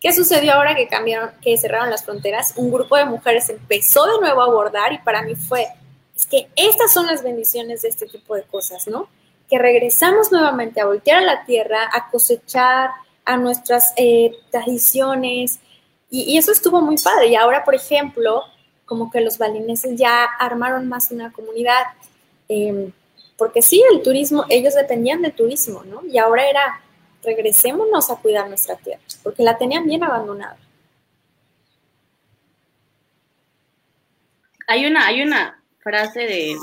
[0.00, 2.54] ¿Qué sucedió ahora que cambiaron, que cerraron las fronteras?
[2.56, 5.66] Un grupo de mujeres empezó de nuevo a abordar y para mí fue,
[6.14, 9.08] es que estas son las bendiciones de este tipo de cosas, ¿no?
[9.48, 12.90] que regresamos nuevamente a voltear a la tierra, a cosechar
[13.24, 15.60] a nuestras eh, tradiciones,
[16.08, 17.28] y, eso estuvo muy padre.
[17.28, 18.42] Y ahora, por ejemplo,
[18.84, 21.82] como que los balineses ya armaron más una comunidad,
[22.48, 22.92] em,
[23.36, 26.02] porque sí, el turismo, ellos dependían del turismo, ¿no?
[26.06, 26.80] Y ahora era,
[27.26, 30.56] regresémonos a cuidar nuestra tierra, porque la tenían bien abandonada.
[34.68, 36.56] Hay una, hay una frase de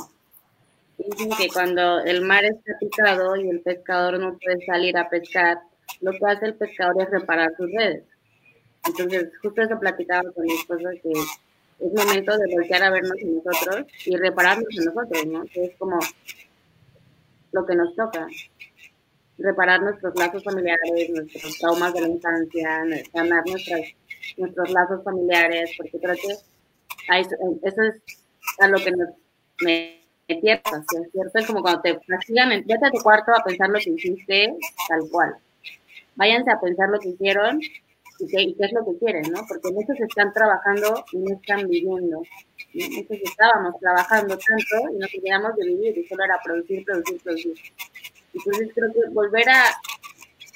[1.38, 5.60] que cuando el mar está picado y el pescador no puede salir a pescar,
[6.02, 8.04] lo que hace el pescador es reparar sus redes.
[8.86, 13.42] Entonces, justo eso platicaba con mi esposa que es momento de voltear a vernos en
[13.44, 15.46] nosotros y repararnos en nosotros, ¿no?
[15.46, 16.00] Que es como
[17.52, 18.28] lo que nos toca.
[19.38, 23.82] Reparar nuestros lazos familiares, nuestros traumas de la infancia, sanar nuestras,
[24.38, 28.02] nuestros lazos familiares, porque creo que eso es
[28.60, 29.10] a lo que nos
[30.28, 31.40] despiertas, ¿cierto?
[31.40, 34.54] Es como cuando te castigan, vete a tu cuarto a pensar lo que hiciste
[34.88, 35.36] tal cual.
[36.16, 37.60] Váyanse a pensar lo que hicieron
[38.20, 39.46] y qué, es lo que quieren, ¿no?
[39.48, 42.24] Porque muchos están trabajando y no están viviendo.
[42.74, 47.54] Muchos estábamos trabajando tanto y no queríamos de vivir y solo era producir, producir, producir.
[48.34, 49.66] Entonces creo que volver a,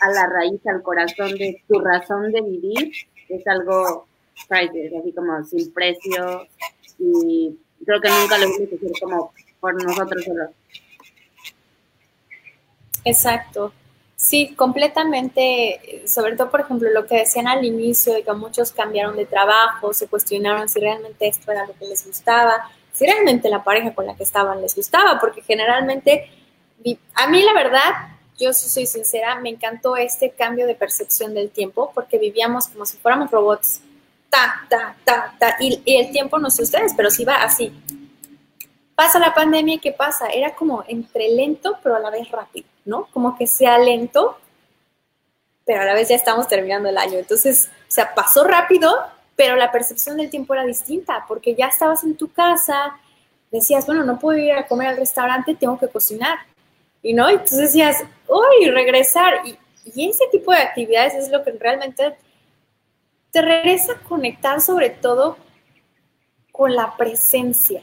[0.02, 2.92] a la raíz, al corazón de tu razón de vivir
[3.30, 4.08] es algo
[4.50, 6.48] así como sin precio
[7.00, 10.50] y creo que nunca lo hemos hecho como por nosotros solos.
[13.04, 13.74] Exacto.
[14.16, 19.16] Sí, completamente, sobre todo, por ejemplo, lo que decían al inicio, de que muchos cambiaron
[19.16, 23.64] de trabajo, se cuestionaron si realmente esto era lo que les gustaba, si realmente la
[23.64, 26.32] pareja con la que estaban les gustaba, porque generalmente,
[27.16, 27.94] a mí la verdad,
[28.38, 32.98] yo soy sincera, me encantó este cambio de percepción del tiempo, porque vivíamos como si
[32.98, 33.82] fuéramos robots,
[34.30, 37.74] ta, ta, ta, ta, y, y el tiempo no sé ustedes, pero sí va así,
[38.98, 40.26] Pasa la pandemia y ¿qué pasa?
[40.30, 43.06] Era como entre lento, pero a la vez rápido, ¿no?
[43.14, 44.40] Como que sea lento,
[45.68, 47.20] pero a la vez ya estamos terminando el año.
[47.20, 48.92] Entonces, o sea, pasó rápido,
[49.36, 52.98] pero la percepción del tiempo era distinta, porque ya estabas en tu casa,
[53.52, 56.40] decías, bueno, no puedo ir a comer al restaurante, tengo que cocinar.
[57.02, 59.42] Y no, entonces decías, uy, regresar.
[59.46, 59.58] Y,
[60.10, 62.18] ese tipo de actividades es lo que realmente
[63.32, 65.38] te regresa a conectar sobre todo
[66.52, 67.82] con la presencia,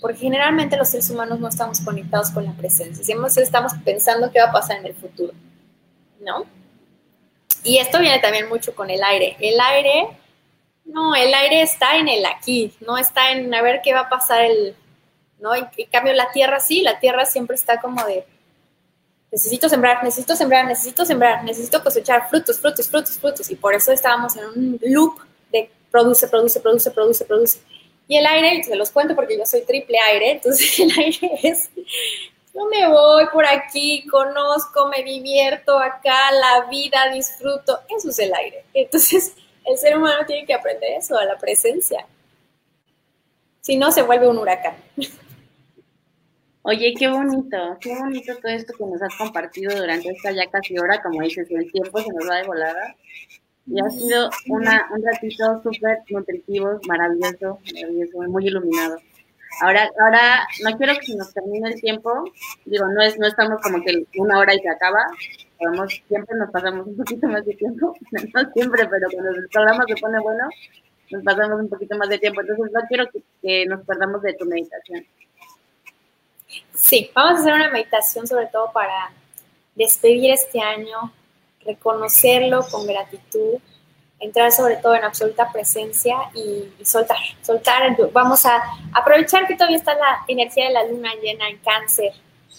[0.00, 4.40] porque generalmente los seres humanos no estamos conectados con la presencia, siempre estamos pensando qué
[4.40, 5.34] va a pasar en el futuro,
[6.20, 6.46] ¿no?
[7.62, 9.36] Y esto viene también mucho con el aire.
[9.38, 10.16] El aire,
[10.86, 14.08] no, el aire está en el aquí, no está en a ver qué va a
[14.08, 14.74] pasar el,
[15.42, 15.54] ¿no?
[15.54, 18.24] En, cambio la tierra sí, la tierra siempre está como de,
[19.30, 23.50] necesito sembrar, necesito sembrar, necesito sembrar, necesito cosechar frutos, frutos, frutos, frutos.
[23.50, 25.20] Y por eso estábamos en un loop
[25.50, 27.58] de produce, produce, produce, produce, produce.
[28.06, 31.68] Y el aire, se los cuento porque yo soy triple aire, entonces el aire es,
[32.54, 38.32] yo me voy por aquí, conozco, me divierto acá, la vida, disfruto, eso es el
[38.34, 38.64] aire.
[38.74, 39.32] Entonces
[39.64, 42.06] el ser humano tiene que aprender eso, a la presencia.
[43.60, 44.76] Si no, se vuelve un huracán.
[46.64, 50.78] Oye, qué bonito, qué bonito todo esto que nos has compartido durante esta ya casi
[50.78, 52.94] hora, como dices, el tiempo se nos va de volada.
[53.66, 58.96] Y ha sido una, un ratito súper nutritivo, maravilloso, maravilloso, muy iluminado.
[59.60, 62.30] Ahora, ahora no quiero que se nos termine el tiempo,
[62.64, 65.04] digo, no es, no estamos como que una hora y se acaba,
[66.08, 69.96] siempre nos pasamos un poquito más de tiempo, no siempre, pero cuando el programa se
[69.96, 70.48] pone bueno,
[71.10, 73.08] nos pasamos un poquito más de tiempo, entonces no quiero
[73.42, 75.04] que nos perdamos de tu meditación.
[76.74, 79.12] Sí, vamos a hacer una meditación sobre todo para
[79.74, 81.12] despedir este año,
[81.64, 83.58] reconocerlo con gratitud,
[84.22, 87.96] entrar sobre todo en absoluta presencia y, soltar, soltar.
[88.12, 92.12] Vamos a aprovechar que todavía está la energía de la luna llena en cáncer,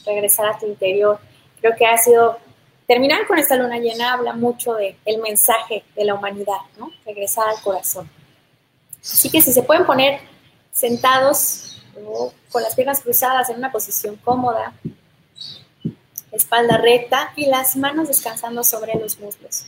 [0.05, 1.19] regresar a tu interior.
[1.61, 2.37] Creo que ha sido,
[2.85, 6.91] terminar con esta luna llena habla mucho del el mensaje de la humanidad, ¿no?
[7.05, 8.09] Regresar al corazón.
[9.01, 10.19] Así que si se pueden poner
[10.71, 11.72] sentados
[12.51, 14.73] con las piernas cruzadas en una posición cómoda,
[16.31, 19.65] espalda recta y las manos descansando sobre los muslos.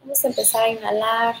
[0.00, 1.34] Vamos a empezar a inhalar.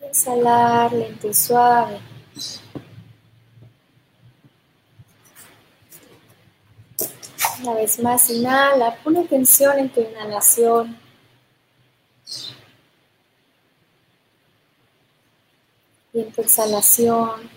[0.00, 2.00] Exhalar lento y suave.
[7.60, 11.07] Una vez más, inhala, pone atención en tu inhalación.
[16.18, 17.48] En tu exhalación.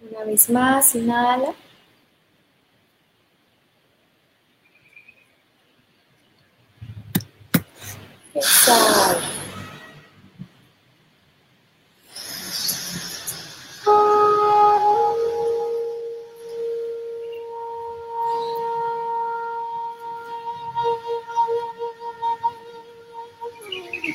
[0.00, 1.54] Una vez más, inhala.
[8.34, 9.41] Exhala.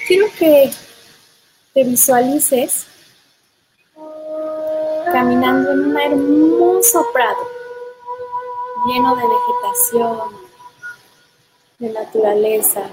[0.08, 0.72] Quiero que
[1.74, 2.88] te visualices
[5.12, 7.58] caminando en un hermoso prado
[8.86, 10.30] lleno de vegetación,
[11.80, 12.90] de naturaleza.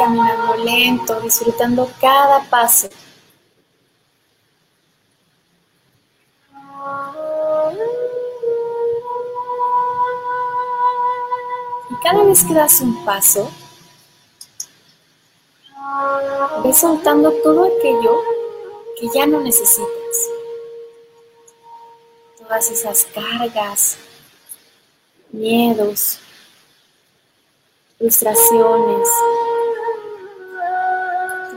[0.00, 2.88] Caminando lento, disfrutando cada paso.
[11.90, 13.50] Y cada vez que das un paso,
[16.64, 18.22] ves soltando todo aquello
[18.98, 20.16] que ya no necesitas.
[22.38, 23.98] Todas esas cargas,
[25.30, 26.18] miedos,
[27.98, 29.08] frustraciones,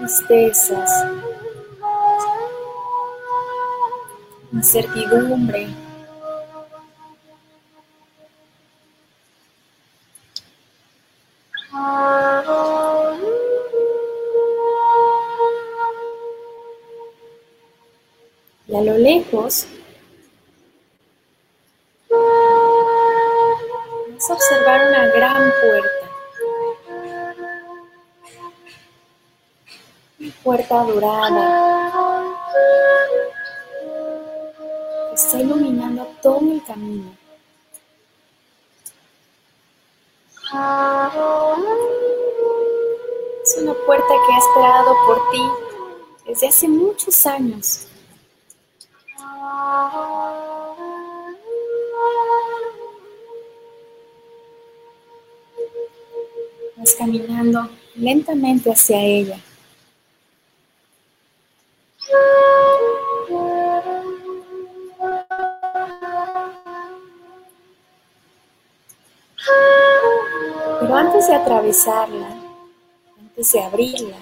[0.03, 1.05] tristezas,
[4.51, 5.69] incertidumbre.
[18.67, 19.67] Y a lo lejos
[30.73, 31.45] Puerta dorada
[35.13, 37.15] está iluminando todo el camino.
[43.43, 45.43] Es una puerta que ha esperado por ti
[46.25, 47.87] desde hace muchos años.
[56.77, 59.39] Vas caminando lentamente hacia ella.
[71.53, 72.29] Atravesarla,
[73.19, 74.17] antes de abrirla,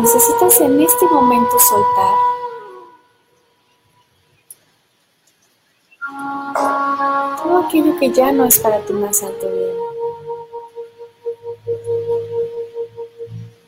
[0.00, 2.14] necesitas en este momento soltar.
[7.42, 9.76] Todo aquello que ya no es para tu más alto bien.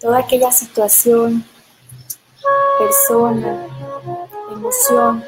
[0.01, 1.45] Toda aquella situación,
[2.79, 3.67] persona,
[4.53, 5.25] emoción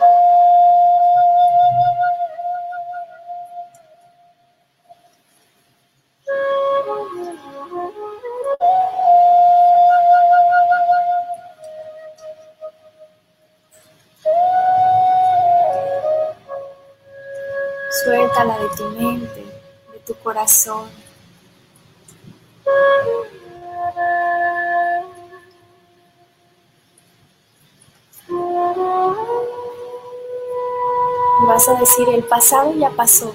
[31.49, 33.35] vas a decir, el pasado ya pasó.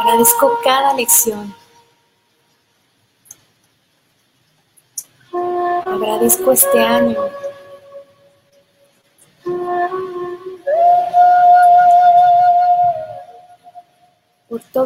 [0.00, 1.54] Agradezco cada lección.
[5.86, 7.39] Agradezco este año.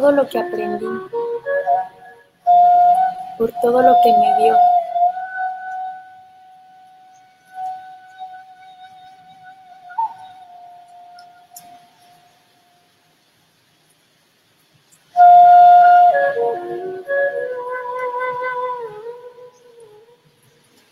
[0.05, 0.85] Todo lo que aprendí.
[3.39, 4.55] Por todo lo que me dio.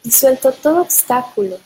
[0.05, 1.57] y suelto todo obstáculo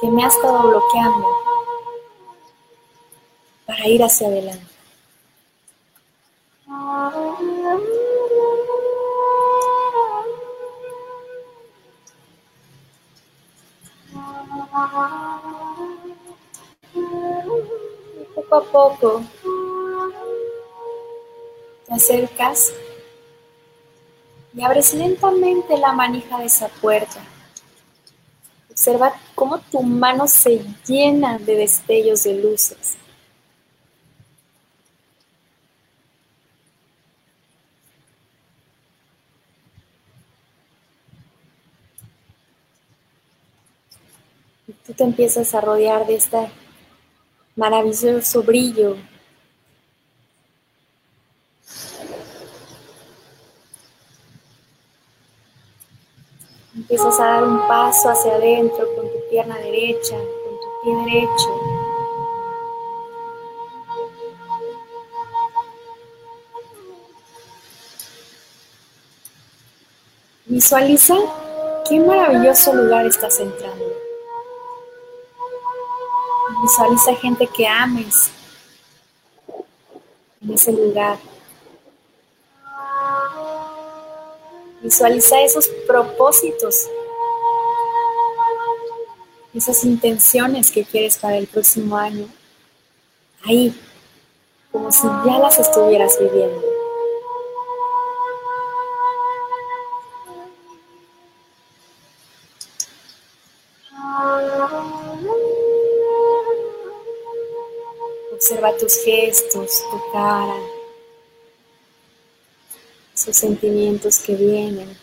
[0.00, 1.37] que me ha estado bloqueando
[3.78, 4.66] para ir hacia adelante.
[16.94, 19.22] Y poco a poco
[21.86, 22.72] te acercas
[24.54, 27.20] y abres lentamente la manija de esa puerta.
[28.70, 32.87] Observa cómo tu mano se llena de destellos de luces.
[44.68, 46.50] Tú te empiezas a rodear de este
[47.56, 48.96] maravilloso brillo
[56.78, 61.60] Empiezas a dar un paso hacia adentro con tu pierna derecha, con tu pie derecho.
[70.46, 71.14] Visualiza
[71.88, 73.87] qué maravilloso lugar estás entrando.
[76.62, 78.30] Visualiza gente que ames
[80.42, 81.18] en ese lugar.
[84.82, 86.88] Visualiza esos propósitos,
[89.54, 92.28] esas intenciones que quieres para el próximo año.
[93.44, 93.74] Ahí,
[94.70, 96.67] como si ya las estuvieras viviendo.
[108.96, 110.56] Gestos, tu cara,
[113.14, 114.96] esos sentimientos que vienen.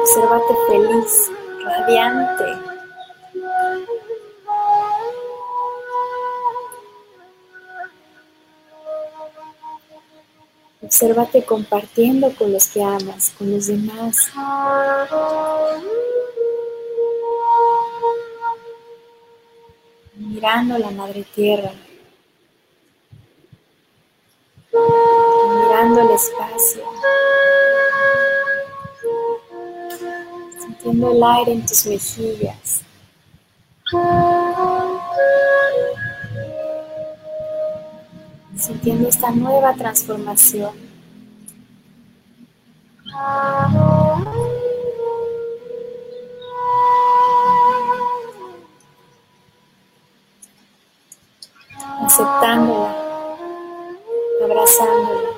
[0.00, 1.30] Obsérvate feliz,
[1.62, 2.44] radiante.
[10.82, 14.16] Obsérvate compartiendo con los que amas, con los demás.
[20.36, 21.72] Mirando la Madre Tierra.
[24.70, 26.82] Mirando el espacio.
[30.60, 32.82] Sintiendo el aire en tus mejillas.
[38.58, 40.85] Sintiendo esta nueva transformación.
[54.66, 55.30] Abrazándola.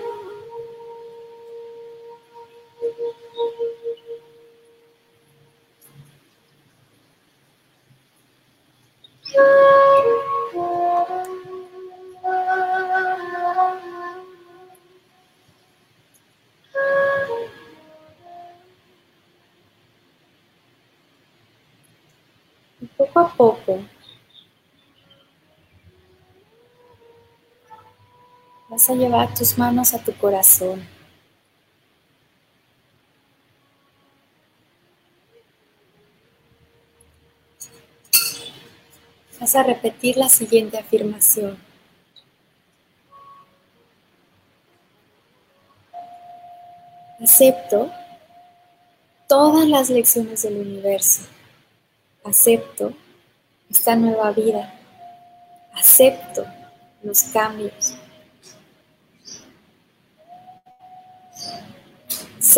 [22.81, 23.81] Y poco a poco
[28.89, 30.86] a llevar tus manos a tu corazón.
[39.39, 41.59] Vas a repetir la siguiente afirmación.
[47.22, 47.91] Acepto
[49.28, 51.22] todas las lecciones del universo.
[52.24, 52.93] Acepto
[53.68, 54.72] esta nueva vida.
[55.74, 56.47] Acepto
[57.03, 57.97] los cambios.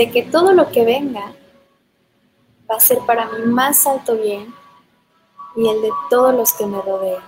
[0.01, 1.35] Sé que todo lo que venga
[2.71, 4.55] va a ser para mi más alto bien
[5.55, 7.23] y el de todos los que me rodean.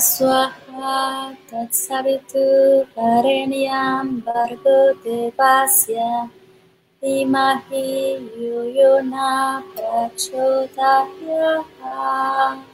[0.00, 6.30] Swaha Tatsavitu Varenyam Bargo Devasya
[7.02, 12.64] Timahi Yuyuna Prachodahyaha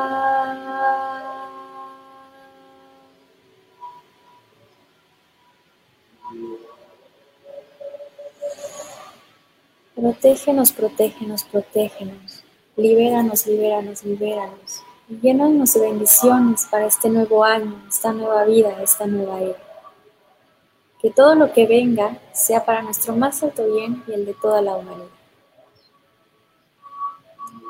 [9.99, 12.31] Protégenos, protégenos, protégenos.
[12.77, 14.88] Libéranos, libéranos, libéranos.
[15.09, 19.57] Y llénanos de bendiciones para este nuevo año, esta nueva vida, esta nueva era.
[21.01, 24.61] Que todo lo que venga sea para nuestro más alto bien y el de toda
[24.61, 25.07] la humanidad.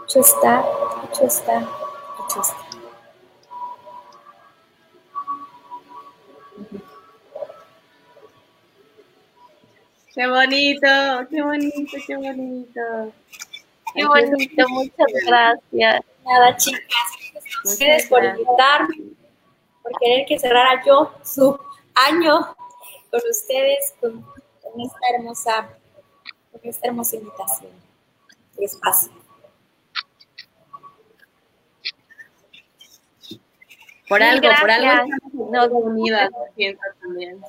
[0.03, 0.65] Hecho está,
[1.05, 2.69] hecho está, hecho está.
[10.13, 10.87] Qué bonito,
[11.29, 13.13] qué bonito, qué bonito.
[13.93, 16.03] Qué bonito, muchas gracias.
[16.25, 17.18] Nada, chicas.
[17.63, 18.97] Ustedes por invitarme,
[19.81, 21.59] por querer que cerrara yo su
[21.95, 22.55] año
[23.09, 25.69] con ustedes, con, con esta hermosa,
[26.51, 27.71] con esta hermosa invitación
[28.57, 29.11] y espacio.
[34.07, 35.09] Por algo, por algo gracias.
[35.23, 37.39] estamos todas unidas, siento también.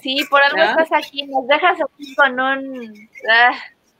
[0.00, 0.70] Sí, por algo ¿No?
[0.80, 3.08] estás aquí, nos dejas aquí con un...
[3.28, 3.52] ah,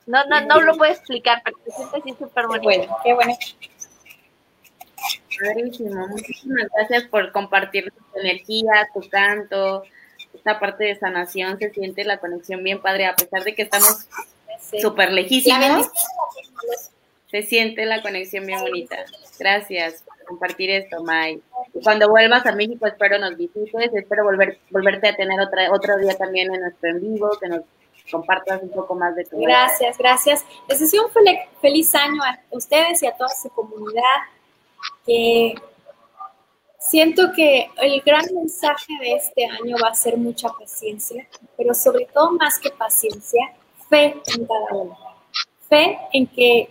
[0.07, 2.63] no, no, no lo puedo explicar, pero te sientes así súper Qué bonito.
[2.63, 3.35] bueno, qué bueno.
[5.41, 9.83] Padrísimo, muchísimas gracias por compartir tu energía, tu canto,
[10.35, 14.07] esta parte de sanación, se siente la conexión bien padre, a pesar de que estamos
[14.61, 14.81] Sí.
[14.81, 15.91] súper La lejísimos,
[17.31, 18.97] se siente la conexión bien bonita.
[19.39, 21.43] Gracias por compartir esto, May.
[21.75, 25.97] Y cuando vuelvas a México, espero nos visites, espero volver, volverte a tener otra, otro
[25.99, 27.61] día también en nuestro en vivo, que nos
[28.11, 29.49] compartas un poco más de tu vida.
[29.49, 30.45] Gracias, gracias.
[30.69, 34.03] Les deseo un fel- feliz año a ustedes y a toda su comunidad.
[35.07, 35.55] Que
[36.79, 41.27] siento que el gran mensaje de este año va a ser mucha paciencia,
[41.57, 43.55] pero sobre todo más que paciencia,
[43.89, 44.97] fe en cada uno.
[45.69, 46.69] Fe en que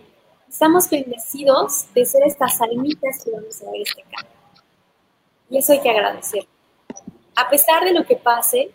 [0.48, 4.30] estamos bendecidos de ser estas almitas que vamos a ver este cambio.
[5.50, 6.46] Y eso hay que agradecer.
[7.36, 8.70] A pesar de lo que pase,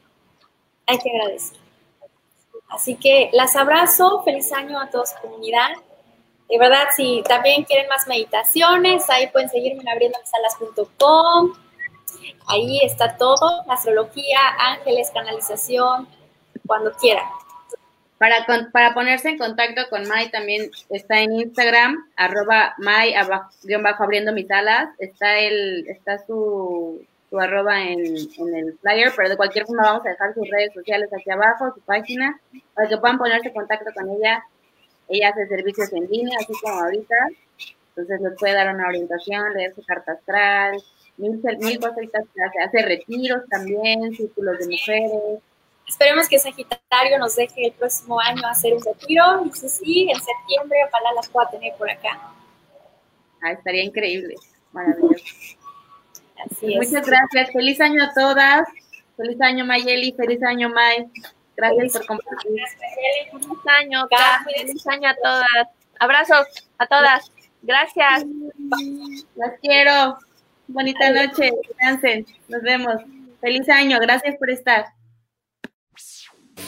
[0.85, 1.57] hay que agradecer.
[2.69, 5.69] Así que las abrazo, feliz año a toda su comunidad.
[6.49, 11.53] De verdad, si también quieren más meditaciones, ahí pueden seguirme en abriendomisalas.com.
[12.47, 16.07] Ahí está todo, astrología, ángeles, canalización,
[16.65, 17.25] cuando quieran.
[18.17, 23.13] Para, con- para ponerse en contacto con Mai también está en Instagram, arroba Mai,
[23.63, 29.13] guion bajo abriendo mis alas, está el, está su, su arroba en, en el flyer,
[29.15, 32.41] pero de cualquier forma vamos a dejar sus redes sociales aquí abajo, su página,
[32.73, 34.43] para que puedan ponerse en contacto con ella.
[35.09, 37.15] Ella hace servicios en línea, así como ahorita,
[37.89, 40.81] entonces les puede dar una orientación, leer su carta astral,
[41.17, 45.41] mil, mil cositas que hace, hace retiros también, círculos de mujeres,
[45.89, 49.43] Esperemos que Sagitario nos deje el próximo año hacer un retiro.
[49.43, 52.31] Y si sí, en septiembre, ojalá las pueda tener por acá.
[53.41, 54.35] ah, estaría increíble,
[54.71, 55.25] maravilloso.
[56.45, 56.87] Así es.
[56.87, 57.51] Muchas gracias.
[57.51, 58.67] Feliz año a todas.
[59.17, 60.11] Feliz año Mayeli.
[60.11, 61.09] Feliz año May.
[61.59, 62.61] Gracias por compartir.
[63.31, 64.07] Feliz año,
[64.45, 65.67] feliz año a todas.
[65.99, 67.31] Abrazos a todas.
[67.61, 68.25] Gracias.
[69.35, 70.17] Las quiero.
[70.67, 71.51] Bonita noche.
[71.67, 72.25] Descansen.
[72.47, 72.95] Nos vemos.
[73.41, 73.99] Feliz año.
[73.99, 74.85] Gracias por estar.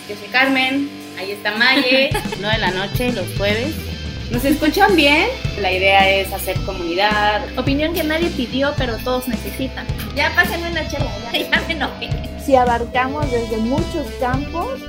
[0.09, 2.09] Yo soy Carmen, ahí está Maye,
[2.39, 4.01] 9 de la noche, los jueves.
[4.31, 5.27] ¿Nos escuchan bien?
[5.59, 7.43] La idea es hacer comunidad.
[7.59, 9.85] Opinión que nadie pidió, pero todos necesitan.
[10.15, 12.09] Ya pásenme una chela, ya, ya me enojé.
[12.43, 14.79] Si abarcamos desde muchos campos,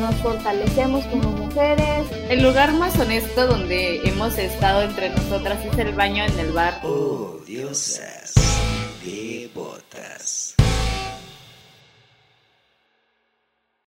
[0.00, 2.06] nos fortalecemos como mujeres.
[2.28, 6.80] El lugar más honesto donde hemos estado entre nosotras es el baño en el bar.
[6.82, 8.34] Oh, diosas,
[9.04, 10.57] devotas.